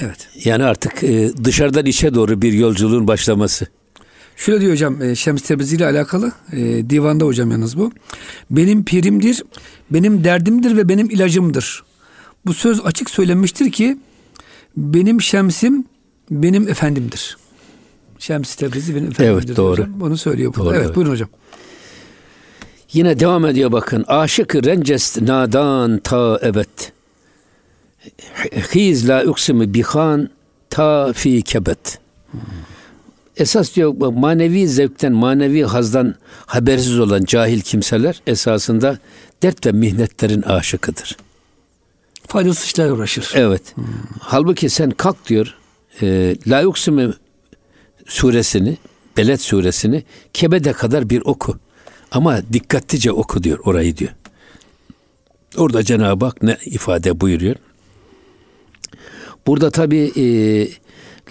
[0.00, 0.28] Evet.
[0.44, 3.66] Yani artık e, dışarıdan içe doğru bir yolculuğun başlaması.
[4.40, 7.92] Şöyle diyor hocam e, Şems Tebrizi ile alakalı e, divanda hocam yalnız bu.
[8.50, 9.42] Benim pirimdir,
[9.90, 11.82] benim derdimdir ve benim ilacımdır.
[12.46, 13.98] Bu söz açık söylenmiştir ki
[14.76, 15.84] benim şemsim
[16.30, 17.36] benim efendimdir.
[18.18, 19.46] Şems Tebrizi benim efendimdir.
[19.46, 19.72] diyor doğru.
[19.72, 20.00] Hocam.
[20.00, 20.64] Bunu söylüyor burada.
[20.64, 20.96] Doğru, evet, evet.
[20.96, 21.28] buyurun hocam.
[22.92, 24.04] Yine devam ediyor bakın.
[24.08, 26.78] Aşık rencest nadan ta ebed.
[28.74, 30.30] Hiz la uksimi bihan
[30.70, 31.98] ta fi kebet.
[33.40, 36.14] Esas diyor manevi zevkten, manevi hazdan
[36.46, 38.98] habersiz olan cahil kimseler esasında
[39.42, 41.16] dert ve mihnetlerin aşıkıdır.
[42.26, 43.32] Faydasız işlerle uğraşır.
[43.34, 43.74] Evet.
[44.20, 45.54] Halbuki sen kalk diyor.
[46.02, 47.12] E, La uksimi
[48.06, 48.76] suresini,
[49.16, 51.58] Beled suresini kebede kadar bir oku.
[52.10, 54.12] Ama dikkatlice oku diyor orayı diyor.
[55.56, 57.56] Orada Cenab-ı Hak ne ifade buyuruyor?
[59.46, 60.24] Burada tabi e,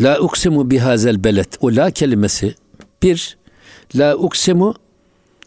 [0.02, 2.56] la uksimu bihazel belet o la kelimesi
[3.04, 3.38] bir
[3.96, 4.76] la uksimu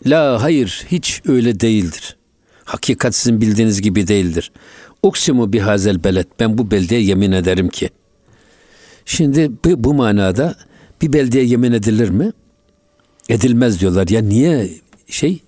[0.06, 2.16] la hayır hiç öyle değildir.
[2.64, 4.52] Hakikat sizin bildiğiniz gibi değildir.
[5.02, 7.90] Uksimu bihazel belet ben bu beldeye yemin ederim ki.
[9.06, 10.54] Şimdi bu, bu manada
[11.02, 12.32] bir beldeye yemin edilir mi?
[13.28, 14.08] Edilmez diyorlar.
[14.08, 14.70] Ya niye
[15.08, 15.42] şey?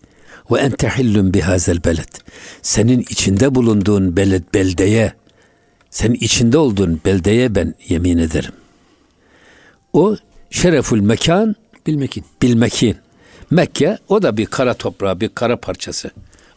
[0.50, 2.14] Ve ente hillun bihazel beled.
[2.62, 5.12] Senin içinde bulunduğun beled beldeye,
[5.90, 8.52] senin içinde olduğun beldeye ben yemin ederim.
[9.94, 10.16] O
[10.50, 12.24] şereful mekan Bilmekin.
[12.42, 12.96] bilmekin.
[13.50, 16.10] Mekke o da bir kara toprağı, bir kara parçası.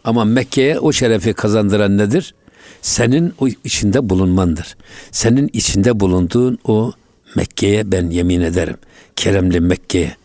[0.03, 2.33] Ama Mekke'ye o şerefi kazandıran nedir?
[2.81, 4.77] Senin o içinde bulunmandır.
[5.11, 6.91] Senin içinde bulunduğun o
[7.35, 8.77] Mekke'ye ben yemin ederim.
[9.15, 10.15] Keremli Mekke'ye.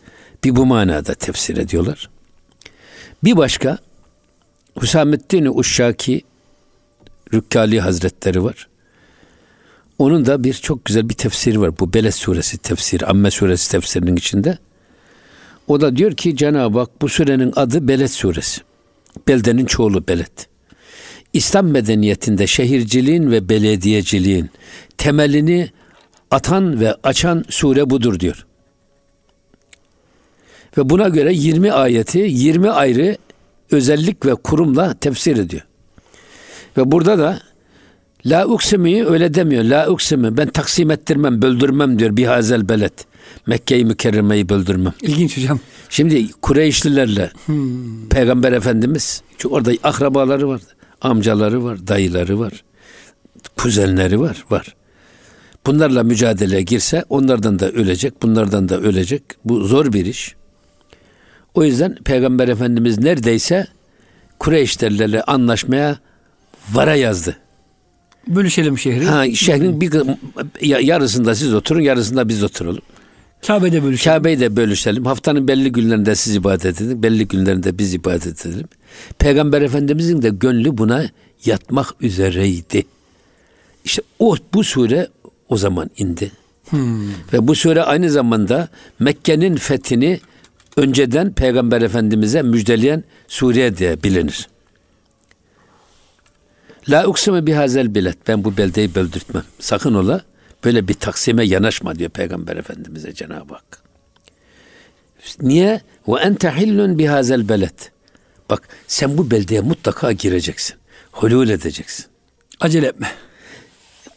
[0.43, 2.09] Bir bu manada tefsir ediyorlar.
[3.23, 3.77] Bir başka
[4.81, 6.21] Hüsamettin Uşşaki
[7.33, 8.67] Rükkali Hazretleri var.
[9.99, 11.79] Onun da bir çok güzel bir tefsiri var.
[11.79, 14.57] Bu Beled suresi tefsiri, Amme suresi tefsirinin içinde.
[15.67, 18.61] O da diyor ki Cenab-ı Hak bu surenin adı Beled suresi.
[19.27, 20.37] Beldenin çoğulu Beled.
[21.33, 24.49] İslam medeniyetinde şehirciliğin ve belediyeciliğin
[24.97, 25.69] temelini
[26.31, 28.45] atan ve açan sure budur diyor.
[30.77, 33.17] Ve buna göre 20 ayeti 20 ayrı
[33.71, 35.65] özellik ve kurumla tefsir ediyor.
[36.77, 37.39] Ve burada da
[38.25, 39.63] La uksimi'yi öyle demiyor.
[39.63, 42.17] La uksimi ben taksim ettirmem, böldürmem diyor.
[42.17, 42.93] Bihazel beled.
[43.47, 44.93] Mekke'yi mükerremeyi böldürmem.
[45.01, 45.59] İlginç hocam.
[45.89, 47.31] Şimdi Kureyşlilerle
[48.09, 50.61] Peygamber Efendimiz çünkü orada akrabaları var.
[51.01, 52.63] Amcaları var, dayıları var.
[53.57, 54.75] Kuzenleri var, var.
[55.65, 59.23] Bunlarla mücadeleye girse onlardan da ölecek, bunlardan da ölecek.
[59.45, 60.35] Bu zor bir iş.
[61.53, 63.67] O yüzden Peygamber Efendimiz neredeyse
[64.39, 65.97] Kureyşlerle anlaşmaya
[66.71, 67.37] vara yazdı.
[68.27, 69.05] Bölüşelim şehri.
[69.05, 69.91] Ha şehrin bir
[70.61, 72.81] ya- yarısında siz oturun, yarısında biz oturalım.
[73.47, 74.17] Kabe'de bölüşelim.
[74.17, 75.05] Kabe'yi de bölüşelim.
[75.05, 78.67] Haftanın belli günlerinde siz ibadet edin, belli günlerinde biz ibadet edelim.
[79.19, 81.09] Peygamber Efendimizin de gönlü buna
[81.45, 82.85] yatmak üzereydi.
[83.85, 85.07] İşte o bu sure
[85.49, 86.31] o zaman indi.
[87.33, 88.67] Ve bu sure aynı zamanda
[88.99, 90.19] Mekke'nin fethini
[90.77, 94.47] önceden Peygamber Efendimiz'e müjdeleyen sure diye bilinir.
[96.89, 98.17] La uksime bihazel bilet.
[98.27, 99.43] Ben bu beldeyi böldürtmem.
[99.59, 100.21] Sakın ola
[100.63, 103.83] böyle bir taksime yanaşma diyor Peygamber Efendimiz'e Cenab-ı Hak.
[105.41, 105.81] Niye?
[106.07, 107.79] Ve ente hillun bihazel beled.
[108.49, 110.75] Bak sen bu beldeye mutlaka gireceksin.
[111.11, 112.05] Hulul edeceksin.
[112.59, 113.11] Acele etme.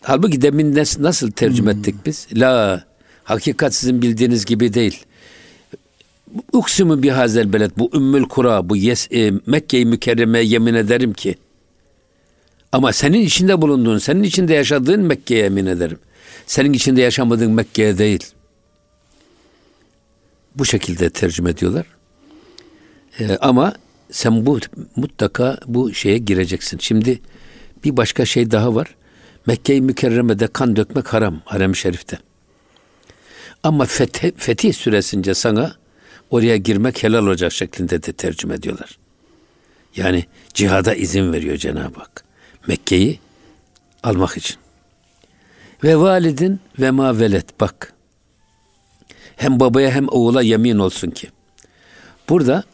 [0.03, 2.29] Halbuki demin nasıl, nasıl tercüme ettik biz?
[2.33, 2.85] La
[3.25, 5.05] hakikat sizin bildiğiniz gibi değil.
[6.53, 11.37] Uksimu bihazel beled bu ümmül kura bu yes, e, Mekke-i Mükerreme yemin ederim ki
[12.77, 15.99] ama senin içinde bulunduğun, senin içinde yaşadığın Mekke'ye yemin ederim.
[16.47, 18.25] Senin içinde yaşamadığın Mekke'ye değil.
[20.55, 21.87] Bu şekilde tercüme ediyorlar.
[23.21, 23.75] Ee, ama
[24.11, 24.61] sen bu
[24.97, 26.79] mutlaka bu şeye gireceksin.
[26.79, 27.21] Şimdi
[27.85, 28.95] bir başka şey daha var.
[29.47, 32.19] Mekke-i Mükerreme'de kan dökmek haram, harem-i şerifte.
[33.63, 35.75] Ama fetih, fetih süresince sana
[36.31, 38.99] oraya girmek helal olacak şeklinde de tercüme ediyorlar.
[39.97, 42.26] Yani cihada izin veriyor Cenab-ı Hak.
[42.67, 43.19] Mekke'yi
[44.03, 44.57] almak için.
[45.85, 47.93] Ve validin ve ma velet bak.
[49.37, 51.29] Hem babaya hem oğula yemin olsun ki.
[52.29, 52.65] Burada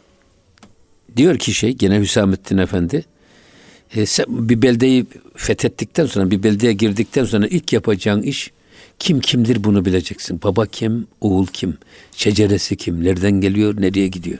[1.16, 3.04] diyor ki şey gene Hüsamettin Efendi
[3.96, 8.50] e, sen bir beldeyi fethettikten sonra bir beldeye girdikten sonra ilk yapacağın iş
[8.98, 10.40] kim kimdir bunu bileceksin.
[10.42, 11.78] Baba kim, oğul kim,
[12.16, 14.38] şeceresi kim, nereden geliyor, nereye gidiyor.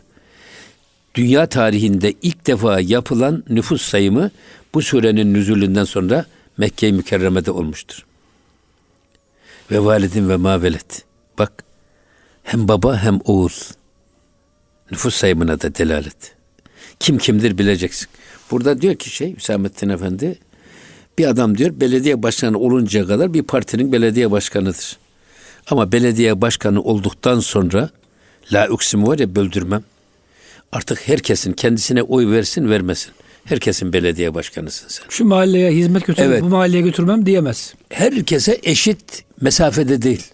[1.14, 4.30] Dünya tarihinde ilk defa yapılan nüfus sayımı
[4.74, 6.26] bu surenin nüzulünden sonra
[6.58, 8.06] Mekke-i Mükerreme'de olmuştur.
[9.70, 11.04] Ve validin ve ma velet.
[11.38, 11.64] Bak
[12.42, 13.50] hem baba hem oğul.
[14.90, 16.35] Nüfus sayımına da delalet.
[17.00, 18.08] Kim kimdir bileceksin.
[18.50, 20.38] Burada diyor ki şey Hüsamettin Efendi
[21.18, 24.96] bir adam diyor belediye başkanı oluncaya kadar bir partinin belediye başkanıdır.
[25.70, 27.90] Ama belediye başkanı olduktan sonra
[28.52, 29.85] la üksüm var ya böldürmem.
[30.72, 33.12] Artık herkesin kendisine oy versin vermesin.
[33.44, 35.05] Herkesin belediye başkanısın sen.
[35.09, 36.42] Şu mahalleye hizmet götürüp Evet.
[36.42, 37.74] bu mahalleye götürmem diyemez.
[37.88, 40.26] Herkese eşit mesafede değil.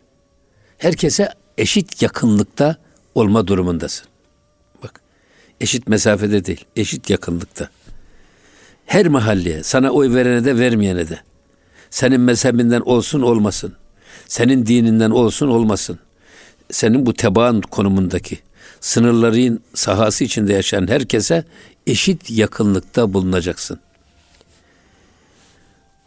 [0.78, 2.76] Herkese eşit yakınlıkta
[3.14, 4.06] olma durumundasın.
[4.82, 5.00] Bak
[5.60, 7.68] eşit mesafede değil, eşit yakınlıkta.
[8.86, 11.20] Her mahalleye, sana oy verene de vermeyene de.
[11.90, 13.74] Senin mezhebinden olsun olmasın.
[14.26, 15.98] Senin dininden olsun olmasın.
[16.70, 18.38] Senin bu tebaan konumundaki
[18.80, 21.44] sınırların sahası içinde yaşayan herkese
[21.88, 23.80] eşit yakınlıkta bulunacaksın.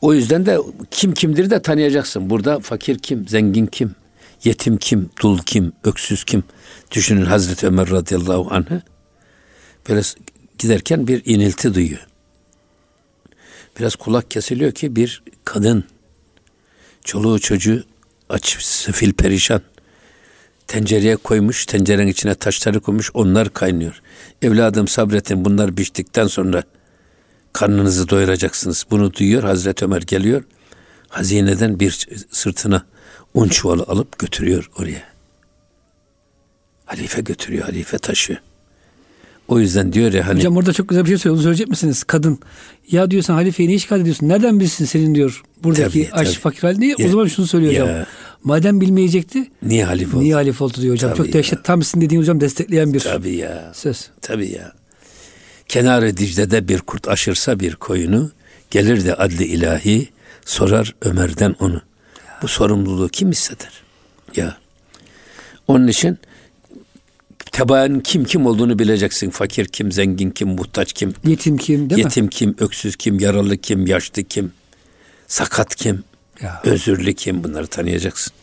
[0.02, 0.58] O yüzden de
[0.91, 2.30] kim kimdir de tanıyacaksın.
[2.30, 3.96] Burada fakir kim, zengin kim,
[4.44, 6.44] yetim kim, dul kim, öksüz kim.
[6.91, 8.82] Düşünün Hazreti Ömer radıyallahu anh'ı
[9.89, 10.02] böyle
[10.58, 12.08] giderken bir inilti duyuyor.
[13.80, 15.84] Biraz kulak kesiliyor ki bir kadın
[17.04, 17.84] çoluğu çocuğu
[18.30, 19.62] aç, sefil perişan
[20.72, 24.02] tencereye koymuş, tencerenin içine taşları koymuş, onlar kaynıyor.
[24.42, 26.64] Evladım sabretin, bunlar piştikten sonra
[27.54, 28.86] karnınızı doyuracaksınız.
[28.92, 30.44] Bunu duyuyor, Hazreti Ömer geliyor.
[31.08, 32.86] Hazineden bir sırtına
[33.34, 35.04] un çuvalı alıp götürüyor oraya.
[36.86, 38.40] Halife götürüyor, halife taşıyor.
[39.48, 41.36] O yüzden diyor ya hani Hocam orada çok güzel bir şey söylüyor.
[41.36, 42.04] Onu söyleyecek misiniz?
[42.04, 42.40] Kadın.
[42.92, 44.30] Ya diyor sen halifeyi ne işgal ediyorsun?
[44.30, 46.40] Nereden bilsin senin diyor buradaki Tabii, aç tabii.
[46.40, 46.96] fakir halini?
[47.06, 47.84] O zaman şunu söylüyor ya.
[47.84, 48.06] hocam.
[48.44, 50.24] Madem bilmeyecekti niye halife oldu?
[50.24, 51.10] niye halife oldu diyor hocam.
[51.10, 51.34] Tabii çok ya.
[51.34, 53.72] dehşet tam sizin dediğin hocam destekleyen bir Tabii ya.
[53.76, 54.10] söz.
[54.22, 54.72] Tabii ya.
[55.68, 58.32] Kenarı Dicle'de bir kurt aşırsa bir koyunu,
[58.72, 60.10] gelir de adli ilahi,
[60.46, 61.82] sorar Ömer'den onu.
[62.42, 63.72] Bu sorumluluğu kim hisseder?
[64.36, 64.58] Ya.
[65.68, 66.18] Onun için
[67.52, 69.30] tebaanın kim kim olduğunu bileceksin.
[69.30, 73.88] Fakir kim, zengin kim, muhtaç kim, Yetim kim değil yetim kim, öksüz kim, yaralı kim,
[73.88, 74.52] yaşlı kim,
[75.28, 76.02] sakat kim, mi?
[76.42, 76.62] Ya.
[76.64, 78.34] özürlü kim bunları tanıyacaksın.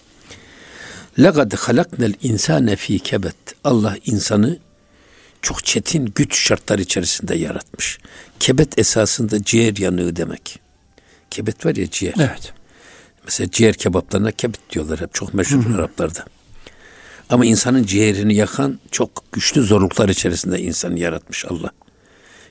[1.19, 3.37] Laqad halaknel insane fi kebet.
[3.65, 4.59] Allah insanı
[5.43, 7.99] çok çetin güç şartlar içerisinde yaratmış.
[8.41, 10.61] Kebet esasında ciğer yanığı demek.
[11.31, 12.15] Kebet var ya ciğer.
[12.19, 12.53] Evet.
[13.25, 16.25] Mesela ciğer kebaplarına kebet diyorlar hep çok meşhur Araplarda.
[17.31, 21.71] Ama insanın ciğerini yakan çok güçlü zorluklar içerisinde insanı yaratmış Allah.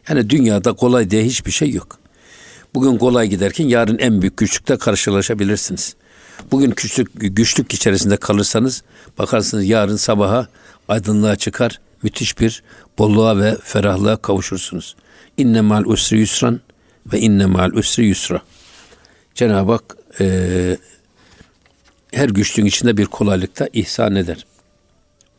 [0.09, 1.99] Yani dünyada kolay diye hiçbir şey yok.
[2.73, 5.95] Bugün kolay giderken yarın en büyük güçlükle karşılaşabilirsiniz.
[6.51, 8.83] Bugün güçlük, güçlük içerisinde kalırsanız
[9.17, 10.47] bakarsınız yarın sabaha
[10.87, 12.63] aydınlığa çıkar, müthiş bir
[12.97, 14.95] bolluğa ve ferahlığa kavuşursunuz.
[15.37, 16.61] İnne mal usri yusran
[17.13, 18.41] ve inne mal usri yusra.
[19.35, 20.77] Cenab-ı Hak eee,
[22.11, 24.45] her güçlüğün içinde bir kolaylıkta ihsan eder.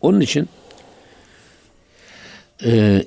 [0.01, 0.49] Onun için
[2.63, 3.07] eee,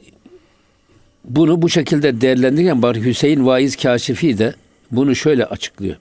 [1.25, 4.53] bunu bu şekilde değerlendirirken bari Hüseyin Vaiz Kaşifi de
[4.91, 5.95] bunu şöyle açıklıyor.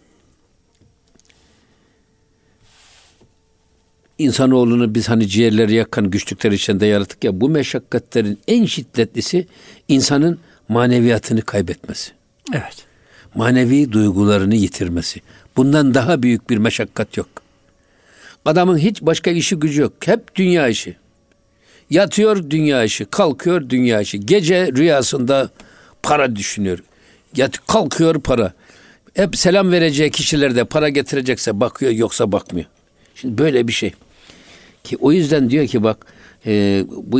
[4.18, 9.46] İnsanoğlunu biz hani ciğerleri yakan güçlükler içinde yarattık ya bu meşakkatlerin en şiddetlisi
[9.88, 12.12] insanın maneviyatını kaybetmesi
[12.52, 12.84] Evet.
[13.34, 15.20] manevi duygularını yitirmesi.
[15.56, 17.28] Bundan daha büyük bir meşakkat yok.
[18.44, 19.92] Adamın hiç başka işi gücü yok.
[20.04, 20.96] Hep dünya işi.
[21.90, 24.20] Yatıyor dünya işi, kalkıyor dünya işi.
[24.20, 25.50] Gece rüyasında
[26.02, 26.78] para düşünüyor.
[27.36, 28.52] Yat, kalkıyor para.
[29.14, 32.66] Hep selam vereceği kişilerde para getirecekse bakıyor yoksa bakmıyor.
[33.14, 33.92] Şimdi böyle bir şey.
[34.84, 36.06] Ki o yüzden diyor ki bak
[36.46, 37.18] e, bu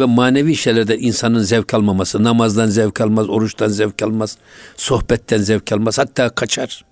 [0.00, 4.38] ve manevi şeylerden insanın zevk almaması, namazdan zevk almaz, oruçtan zevk almaz,
[4.76, 6.84] sohbetten zevk almaz, hatta kaçar.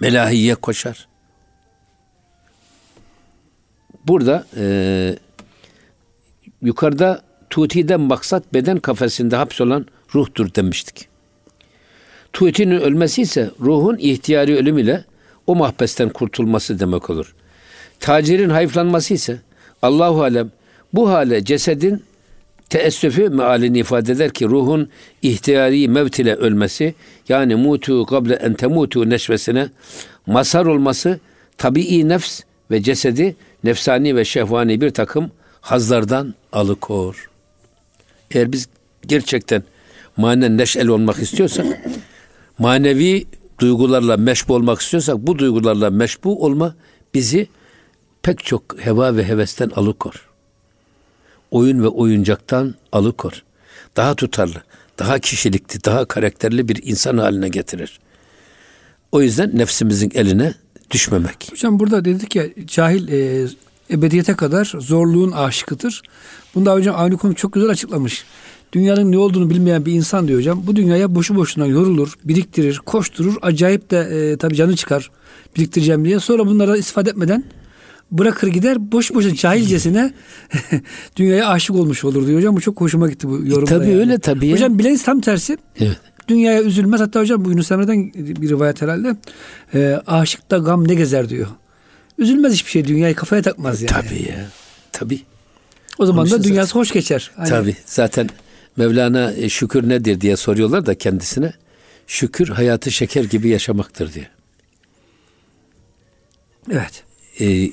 [0.00, 1.08] Melahiye koşar.
[4.06, 5.16] Burada e,
[6.62, 11.08] yukarıda tutiden maksat beden kafesinde hapsolan ruhtur demiştik.
[12.32, 15.04] Tutinin ölmesi ise ruhun ihtiyari ölüm ile
[15.46, 17.34] o mahbesten kurtulması demek olur.
[18.00, 19.40] Tacirin hayıflanması ise
[19.82, 20.50] Allahu alem
[20.92, 22.02] bu hale cesedin
[22.70, 24.88] teessüfü mealini ifade eder ki ruhun
[25.22, 26.94] ihtiyari mevt ile ölmesi
[27.28, 29.68] yani mutu kable en temutu neşvesine
[30.26, 31.20] mazhar olması
[31.58, 37.30] tabii nefs ve cesedi nefsani ve şehvani bir takım hazlardan alıkor.
[38.30, 38.68] Eğer biz
[39.06, 39.62] gerçekten
[40.16, 41.66] manen neşel olmak istiyorsak
[42.58, 43.26] manevi
[43.60, 46.74] duygularla meşbu olmak istiyorsak bu duygularla meşbu olma
[47.14, 47.48] bizi
[48.22, 50.28] pek çok heva ve hevesten alıkor.
[51.50, 53.42] Oyun ve oyuncaktan alıkor.
[53.96, 54.62] Daha tutarlı,
[54.98, 58.00] daha kişilikli, daha karakterli bir insan haline getirir.
[59.12, 60.54] O yüzden nefsimizin eline
[60.90, 61.48] düşmemek.
[61.50, 63.48] Hocam burada dedik ya cahil e,
[63.92, 66.02] ebediyete kadar zorluğun aşıkıdır.
[66.54, 68.24] Bunda hocam aynı konu çok güzel açıklamış.
[68.72, 70.62] Dünyanın ne olduğunu bilmeyen bir insan diyor hocam.
[70.66, 73.36] Bu dünyaya boşu boşuna yorulur, biriktirir, koşturur.
[73.42, 75.10] Acayip de e, tabii canı çıkar
[75.56, 76.20] biriktireceğim diye.
[76.20, 77.44] Sonra bunlara istifade etmeden
[78.10, 80.12] bırakır gider boş boşuna cahilcesine
[81.16, 82.56] dünyaya aşık olmuş olur diyor hocam.
[82.56, 83.64] Bu çok hoşuma gitti bu yorumda.
[83.64, 84.00] tabii yani.
[84.00, 84.52] öyle tabii.
[84.52, 85.58] Hocam bileniz tam tersi.
[85.80, 86.00] Evet.
[86.28, 87.00] Dünyaya üzülmez.
[87.00, 89.16] Hatta hocam bu Yunus Emre'den bir rivayet herhalde.
[89.74, 91.46] E, aşıkta gam ne gezer diyor.
[92.20, 92.84] Üzülmez hiçbir şey.
[92.84, 93.90] Dünyayı kafaya takmaz yani.
[93.90, 94.48] Tabii ya.
[94.92, 95.22] Tabii.
[95.98, 97.30] O zaman Onun da dünyası hoş geçer.
[97.36, 97.50] Aynen.
[97.50, 97.76] Tabii.
[97.86, 98.28] Zaten
[98.76, 101.52] Mevlana e, şükür nedir diye soruyorlar da kendisine.
[102.06, 104.28] Şükür hayatı şeker gibi yaşamaktır diye.
[106.72, 107.04] Evet.
[107.40, 107.70] Ee,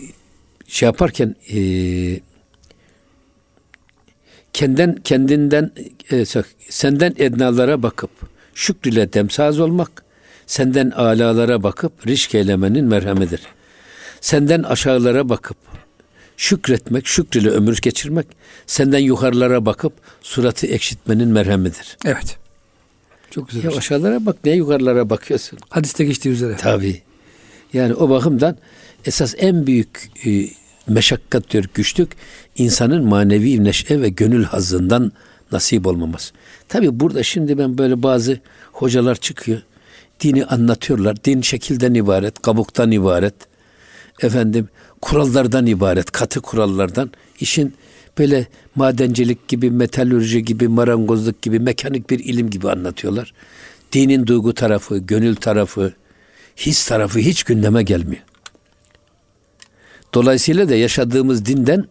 [0.68, 1.60] şey yaparken e,
[4.54, 5.72] kendinden kendinden
[6.12, 6.26] e,
[6.70, 8.12] senden ednalara bakıp
[8.54, 10.04] şükrüyle demsaz olmak
[10.48, 13.42] senden alalara bakıp risk eylemenin merhemidir.
[14.22, 15.58] Senden aşağılara bakıp
[16.38, 18.28] şükretmek, şükrüyle ömür geçirmek,
[18.68, 21.98] senden yukarılara bakıp suratı ekşitmenin merhemidir.
[22.06, 22.38] Evet.
[23.32, 23.64] Çok güzel.
[23.64, 23.80] Ya hocam.
[23.80, 25.60] aşağılara bak, ne yukarılara bakıyorsun?
[25.70, 26.56] Hadiste geçtiği üzere.
[26.58, 27.02] Tabii.
[27.74, 28.58] Yani o bakımdan
[29.06, 30.48] esas en büyük e,
[30.88, 32.12] meşakkat diyor, güçlük
[32.58, 35.12] insanın manevi neşe ve gönül hazından
[35.52, 36.34] nasip olmaması.
[36.68, 38.40] Tabii burada şimdi ben böyle bazı
[38.72, 39.62] hocalar çıkıyor.
[40.20, 41.24] Dini anlatıyorlar.
[41.24, 43.34] Din şekilden ibaret, kabuktan ibaret.
[44.22, 44.70] Efendim
[45.02, 47.12] kurallardan ibaret, katı kurallardan.
[47.40, 47.74] işin
[48.18, 53.34] böyle madencilik gibi, metalürji gibi, marangozluk gibi, mekanik bir ilim gibi anlatıyorlar.
[53.92, 55.94] Dinin duygu tarafı, gönül tarafı,
[56.58, 58.24] his tarafı hiç gündeme gelmiyor.
[60.14, 61.86] Dolayısıyla da yaşadığımız dinden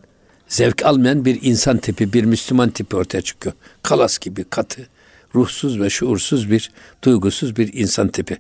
[0.48, 3.54] zevk almayan bir insan tipi, bir Müslüman tipi ortaya çıkıyor.
[3.82, 4.88] Kalas gibi katı,
[5.34, 6.70] ruhsuz ve şuursuz bir,
[7.04, 8.38] duygusuz bir insan tipi.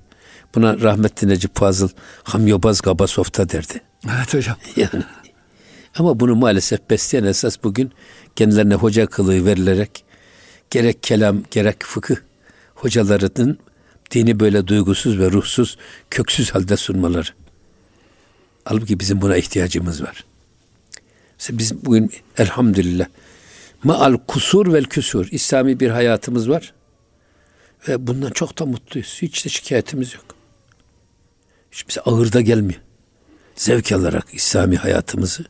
[0.56, 1.88] Buna rahmetli Necip Fazıl
[2.22, 3.80] Hamyobaz Gabasof'ta derdi.
[4.06, 4.56] Evet hocam.
[4.76, 5.04] Yani.
[5.98, 7.92] Ama bunu maalesef besleyen esas bugün
[8.36, 10.04] kendilerine hoca kılığı verilerek
[10.70, 12.16] gerek kelam gerek fıkıh
[12.74, 13.58] hocalarının
[14.10, 15.78] dini böyle duygusuz ve ruhsuz,
[16.10, 17.30] köksüz halde sunmaları.
[18.64, 20.24] Halbuki bizim buna ihtiyacımız var.
[21.38, 23.06] Mesela biz bugün elhamdülillah
[23.84, 26.72] maal kusur vel küsur İslami bir hayatımız var.
[27.88, 29.18] Ve bundan çok da mutluyuz.
[29.22, 30.35] Hiç de şikayetimiz yok.
[31.76, 32.80] Hiç bize ağır da gelmiyor.
[33.56, 35.44] Zevk alarak İslami hayatımızı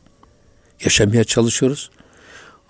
[0.83, 1.89] yaşamaya çalışıyoruz.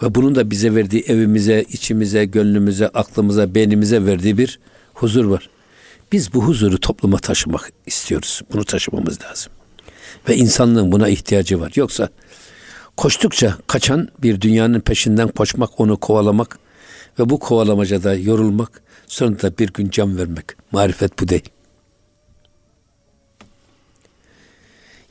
[0.04, 4.60] Ve bunun da bize verdiği evimize, içimize, gönlümüze, aklımıza, beynimize verdiği bir
[4.93, 5.50] huzur var.
[6.12, 8.41] Biz bu huzuru topluma taşımak istiyoruz.
[8.54, 9.52] Bunu taşımamız lazım.
[10.30, 11.72] Ve insanlığın buna ihtiyacı var.
[11.76, 12.10] Yoksa
[12.98, 16.60] koştukça kaçan bir dünyanın peşinden koşmak, onu kovalamak
[17.20, 20.45] ve bu kovalamacada yorulmak, sonra da bir gün can vermek.
[20.72, 21.49] Marifet bu değil.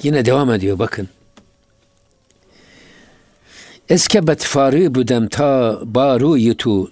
[0.06, 1.08] Yine devam ediyor bakın.
[3.88, 6.90] Eskebet farı büdem ta baru yutu.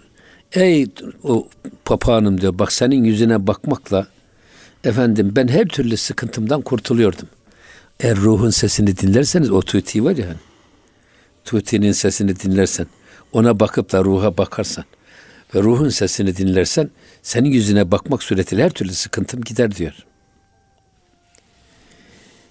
[0.52, 0.86] Ey
[1.22, 1.48] o
[1.84, 4.06] papağanım diyor bak senin yüzüne bakmakla
[4.84, 7.28] efendim ben her türlü sıkıntımdan kurtuluyordum.
[8.00, 10.38] Eğer ruhun sesini dinlerseniz o tuti var ya hani.
[11.44, 12.86] Tuti'nin sesini dinlersen
[13.32, 14.84] ona bakıp da ruha bakarsan
[15.54, 16.90] ve ruhun sesini dinlersen
[17.22, 19.94] senin yüzüne bakmak suretiyle her türlü sıkıntım gider diyor.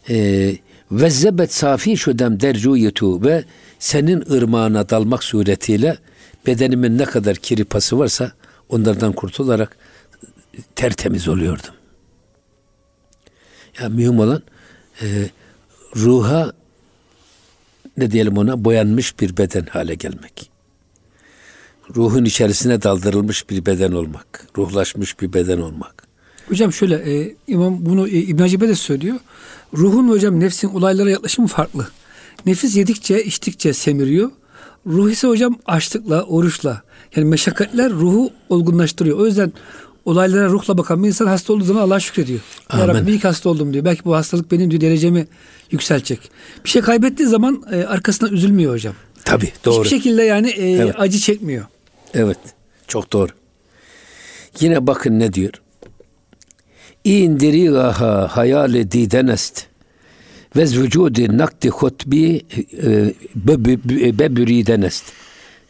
[0.10, 0.58] Ee,
[0.92, 3.44] ve zebet safi şudem dercu yutu ve
[3.80, 5.98] senin ırmağına dalmak suretiyle
[6.48, 8.32] bedenimin ne kadar kiri pası varsa
[8.70, 9.78] onlardan kurtularak
[10.76, 11.74] tertemiz oluyordum.
[13.80, 14.42] Ya mühim olan
[15.02, 15.30] e,
[15.96, 16.54] ruha
[17.98, 20.50] ne diyelim ona boyanmış bir beden hale gelmek.
[21.96, 24.48] Ruhun içerisine daldırılmış bir beden olmak.
[24.58, 26.03] Ruhlaşmış bir beden olmak.
[26.50, 29.16] Hocam şöyle e, İmam bunu e, İbn Hacibe de söylüyor.
[29.74, 31.88] Ruhun hocam nefsin olaylara yaklaşımı farklı.
[32.46, 34.32] Nefis yedikçe içtikçe semiriyor.
[34.88, 36.82] Ruh ise hocam açlıkla, oruçla
[37.16, 39.20] yani meşakkatler ruhu olgunlaştırıyor.
[39.20, 39.54] O yüzden
[40.06, 42.40] olaylara ruhla bakan bir insan hasta olduğu zaman Allah'a şükrediyor.
[42.74, 43.86] Ya Rabbi iyi ki hasta oldum diyor.
[43.86, 45.28] Belki bu hastalık benim diyor derecemi
[45.72, 46.32] yükseltecek.
[46.66, 48.94] Bir şey kaybettiği zaman e, arkasına üzülmüyor hocam.
[49.26, 49.84] Tabii doğru.
[49.84, 50.96] Hiçbir şekilde yani e, Evet.
[50.98, 51.66] acı çekmiyor.
[52.14, 52.38] Evet.
[52.88, 53.32] Çok doğru.
[54.60, 55.54] Yine bakın ne diyor.
[57.04, 59.66] İndirigaha hayale didenest
[60.56, 62.46] ve vücudi nakdi hutbi
[62.84, 65.06] e, bebüridenest.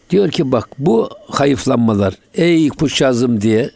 [0.10, 3.72] Diyor ki bak bu hayıflanmalar ey kuşazım diye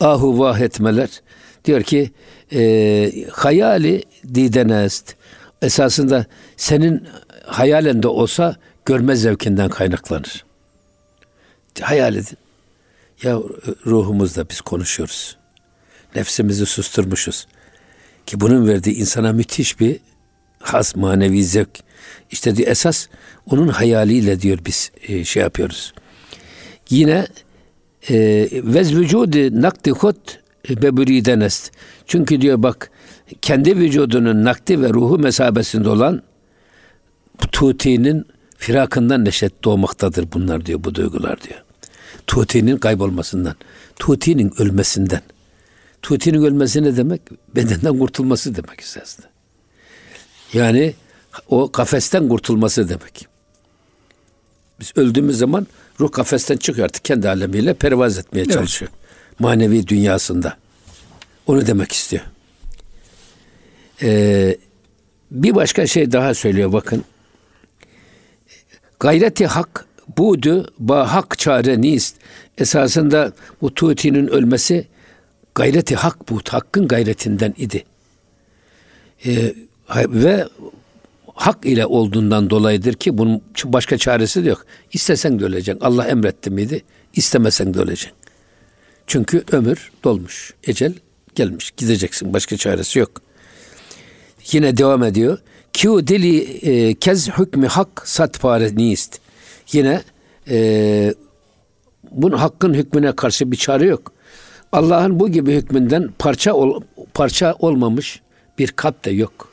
[0.00, 1.22] ahu vah etmeler
[1.64, 2.10] diyor ki
[2.52, 4.02] e, hayali
[4.34, 5.14] didenest
[5.62, 7.08] esasında senin
[7.46, 10.44] hayalinde olsa görme zevkinden kaynaklanır.
[11.80, 12.38] Hayal edin.
[13.22, 13.38] Ya
[13.86, 15.36] ruhumuzda biz konuşuyoruz.
[16.16, 17.46] Nefsimizi susturmuşuz.
[18.26, 19.96] Ki bunun verdiği insana müthiş bir
[20.60, 21.70] has manevi zevk.
[22.30, 23.06] İşte diyor, esas
[23.50, 25.94] onun hayaliyle diyor biz e, şey yapıyoruz.
[26.90, 27.26] Yine
[28.10, 30.40] e, vez vücudi nakdi hut
[30.70, 31.72] beburidenest.
[32.06, 32.90] Çünkü diyor bak
[33.42, 36.22] kendi vücudunun nakdi ve ruhu mesabesinde olan
[37.52, 41.62] Tuti'nin firakından neşet doğmaktadır bunlar diyor bu duygular diyor.
[42.26, 43.54] Tuti'nin kaybolmasından,
[43.98, 45.22] Tuti'nin ölmesinden.
[46.02, 47.20] Tuti'nin ölmesi ne demek?
[47.56, 49.26] Bedenden kurtulması demek esasında.
[50.52, 50.94] Yani
[51.48, 53.26] o kafesten kurtulması demek.
[54.80, 55.66] Biz öldüğümüz zaman
[56.00, 58.52] ruh kafesten çıkıyor artık kendi alemiyle pervaz etmeye Evet.
[58.52, 58.90] çalışıyor.
[59.38, 60.56] Manevi dünyasında.
[61.46, 62.22] Onu demek istiyor.
[64.02, 64.56] Ee,
[65.30, 67.04] bir başka şey daha söylüyor bakın.
[69.00, 69.84] Gayreti hak
[70.18, 72.16] budu ba hak çare nist.
[72.58, 74.86] Esasında bu Tuti'nin ölmesi
[75.56, 77.84] gayreti hak bu hakkın gayretinden idi.
[79.86, 80.48] Hay- ve
[81.34, 84.66] hak ile olduğundan dolayıdır ki bunun başka çaresi de yok.
[84.92, 85.84] İstesen de öleceksin.
[85.84, 86.82] Allah emretti miydi?
[87.14, 88.12] İstemesen de öleceksin.
[89.06, 90.54] Çünkü ömür dolmuş.
[90.64, 90.94] Ecel
[91.34, 91.70] gelmiş.
[91.76, 92.32] Gideceksin.
[92.32, 93.22] Başka çaresi yok.
[94.52, 95.38] Yine devam ediyor.
[95.72, 99.18] Kiu dili e, kez hükmü hak sat pare nist.
[99.72, 100.02] Yine
[100.48, 101.14] e,
[102.10, 104.15] bunun hakkın hükmüne karşı bir çare yok.
[104.72, 106.82] Allah'ın bu gibi hükmünden parça ol,
[107.14, 108.20] parça olmamış
[108.58, 109.52] bir kalp de yok.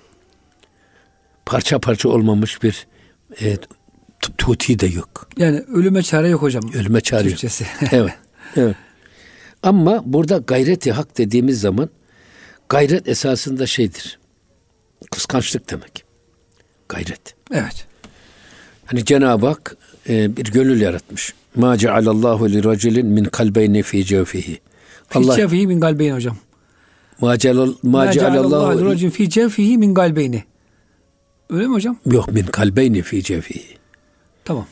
[1.46, 2.88] Parça parça olmamış bir
[3.42, 3.58] e,
[4.38, 5.30] tuti de yok.
[5.38, 6.64] Yani ölüme çare yok hocam.
[6.74, 7.40] Ölüme çare yok.
[7.92, 8.14] Evet.
[8.56, 8.76] Evet.
[9.64, 11.90] Ama burada gayreti hak dediğimiz zaman
[12.70, 14.20] gayret esasında şeydir.
[15.12, 16.04] Kıskançlık demek.
[16.90, 17.36] Gayret.
[17.52, 17.88] evet.
[18.86, 19.78] Hani Cenab-ı Hak
[20.10, 21.34] e, bir gönül yaratmış.
[21.56, 24.60] Ma cealallahu li raculin min kalbeyni fi cevfihi.
[25.16, 26.38] Allah cevfihi min galbeyni hocam.
[27.22, 30.44] ma cealal- ma Ma cealallahu racun fi cevfihi min galbeyni.
[31.50, 31.98] Öyle mi hocam?
[32.06, 33.64] yok min kalbeyni fi cevfihi.
[34.46, 34.66] Tamam.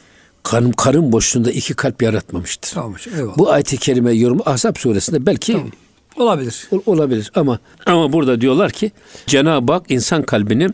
[0.44, 2.72] Karın, karın boşluğunda iki kalp yaratmamıştır.
[2.74, 3.16] Tamam hocam.
[3.16, 3.38] Eyvallah.
[3.38, 5.72] Bu ayet-i kerime yorumu Ahzab suresinde belki Tamam.
[6.18, 6.68] Olabilir.
[6.72, 8.92] ol- olabilir ama ama burada diyorlar ki
[9.28, 10.70] Cenab-ı Hak insan kalbini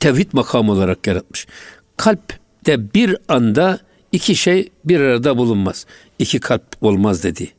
[0.00, 1.46] tevhid makamı olarak yaratmış.
[1.96, 3.78] Kalpte bir anda
[4.12, 5.86] iki şey bir arada bulunmaz.
[6.18, 7.50] İki kalp olmaz dedi.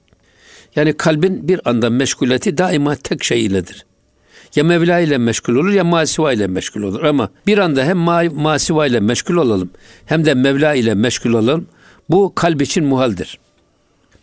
[0.76, 3.86] Yani kalbin bir anda meşguliyeti daima tek şey iledir.
[4.56, 7.04] Ya Mevla ile meşgul olur ya Masiva ile meşgul olur.
[7.04, 9.70] Ama bir anda hem ma- Masiva ile meşgul olalım
[10.06, 11.68] hem de Mevla ile meşgul olalım.
[12.10, 13.40] Bu kalp için muhaldir.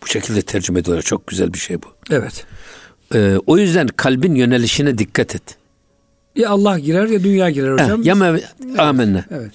[0.03, 1.03] Bu şekilde tercüme ediyorlar.
[1.03, 1.87] Çok güzel bir şey bu.
[2.11, 2.47] Evet.
[3.15, 5.43] Ee, o yüzden kalbin yönelişine dikkat et.
[6.37, 8.03] Ya Allah girer ya dünya girer hocam.
[8.03, 8.43] ya mev-
[8.79, 9.25] amenna.
[9.31, 9.53] Evet.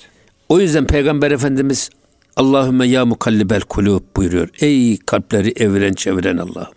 [0.49, 1.89] O yüzden Peygamber Efendimiz
[2.35, 4.49] Allahümme ya mukallibel kulub buyuruyor.
[4.59, 6.73] Ey kalpleri eviren çeviren Allah'ım.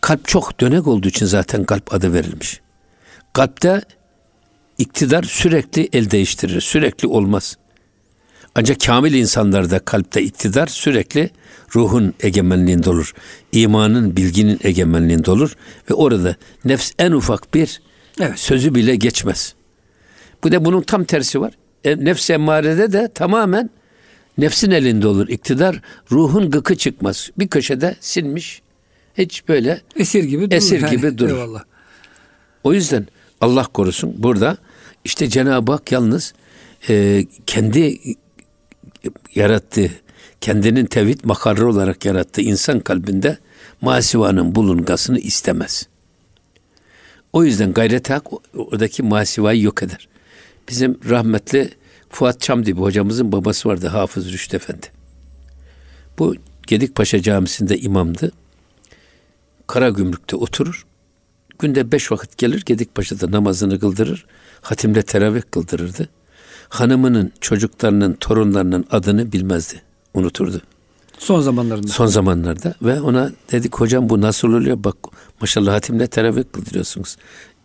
[0.00, 2.60] Kalp çok dönek olduğu için zaten kalp adı verilmiş.
[3.32, 3.82] Kalpte
[4.78, 6.60] iktidar sürekli el değiştirir.
[6.60, 7.56] Sürekli olmaz.
[8.54, 11.30] Ancak kamil insanlarda kalpte iktidar sürekli
[11.74, 13.14] ruhun egemenliğinde olur.
[13.52, 15.56] İmanın, bilginin egemenliğinde olur.
[15.90, 17.80] Ve orada nefs en ufak bir
[18.20, 18.38] Evet.
[18.38, 19.54] sözü bile geçmez.
[20.44, 21.52] Bu da bunun tam tersi var.
[21.84, 23.70] E, nefs emmarede de tamamen
[24.38, 25.80] nefsin elinde olur iktidar.
[26.12, 27.30] Ruhun gıkı çıkmaz.
[27.38, 28.62] Bir köşede sinmiş.
[29.18, 29.80] Hiç böyle.
[29.96, 30.56] Esir gibi durur.
[30.56, 30.96] Esir yani.
[30.96, 31.30] gibi durur.
[31.30, 31.64] Eyvallah.
[32.64, 33.06] O yüzden
[33.40, 34.56] Allah korusun burada
[35.04, 36.34] işte Cenab-ı Hak yalnız
[36.88, 37.98] e, kendi
[39.34, 39.90] yarattığı,
[40.40, 43.38] kendinin tevhid makarrı olarak yarattığı insan kalbinde
[43.80, 45.88] masivanın bulungasını istemez.
[47.32, 50.08] O yüzden gayret hak oradaki masivayı yok eder.
[50.68, 51.70] Bizim rahmetli
[52.10, 54.86] Fuat Çamdibi hocamızın babası vardı Hafız Rüştü Efendi.
[56.18, 56.34] Bu
[56.66, 58.32] Gedikpaşa Camisi'nde imamdı.
[59.70, 60.86] Karagümrük'te oturur.
[61.58, 64.26] Günde beş vakit gelir Gedikpaşa'da namazını kıldırır.
[64.60, 66.08] Hatimle teravih kıldırırdı.
[66.68, 69.82] Hanımının, çocuklarının, torunlarının adını bilmezdi.
[70.14, 70.62] Unuturdu.
[71.18, 71.88] Son zamanlarında.
[71.88, 74.84] Son zamanlarda ve ona dedik hocam bu nasıl oluyor?
[74.84, 74.96] Bak
[75.40, 77.16] maşallah hatimle teravih kıldırıyorsunuz.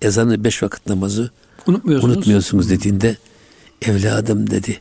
[0.01, 1.29] Ezanı beş vakit namazı
[1.67, 2.15] Unutmuyorsunuz.
[2.15, 3.17] unutmuyorsunuz dediğinde
[3.81, 4.79] evladım dedi.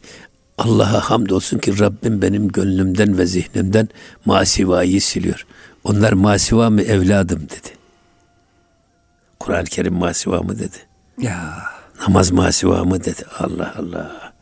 [0.59, 3.89] Allah'a hamdolsun ki Rabbim benim gönlümden ve zihnimden
[4.25, 5.47] masivayı siliyor.
[5.85, 7.69] Onlar masiva mı evladım dedi.
[9.41, 10.77] Kur'an-ı Kerim masiva mı dedi.
[11.21, 11.59] Ya.
[12.01, 13.23] Namaz masiva mı dedi.
[13.39, 14.33] Allah Allah.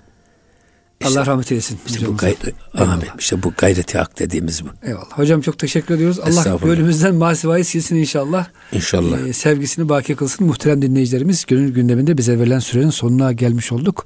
[1.01, 1.79] İşte- Allah rahmet eylesin.
[1.87, 2.39] İşte bu gayret,
[2.75, 3.07] amin.
[3.19, 4.69] İşte bu gayreti hak dediğimiz bu.
[4.83, 5.11] Eyvallah.
[5.19, 6.21] Hocam çok teşekkür ediyoruz.
[6.21, 8.47] Allah gönlümüzden masivayı silsin inşallah.
[8.73, 9.19] İnşallah.
[9.29, 10.47] Ee, sevgisini baki kılsın.
[10.47, 14.05] Muhterem dinleyicilerimiz gönül gündeminde bize verilen sürenin sonuna gelmiş olduk.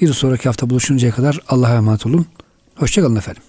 [0.00, 2.26] Bir sonraki hafta buluşuncaya kadar Allah'a emanet olun.
[2.76, 3.42] Hoşçakalın efendim.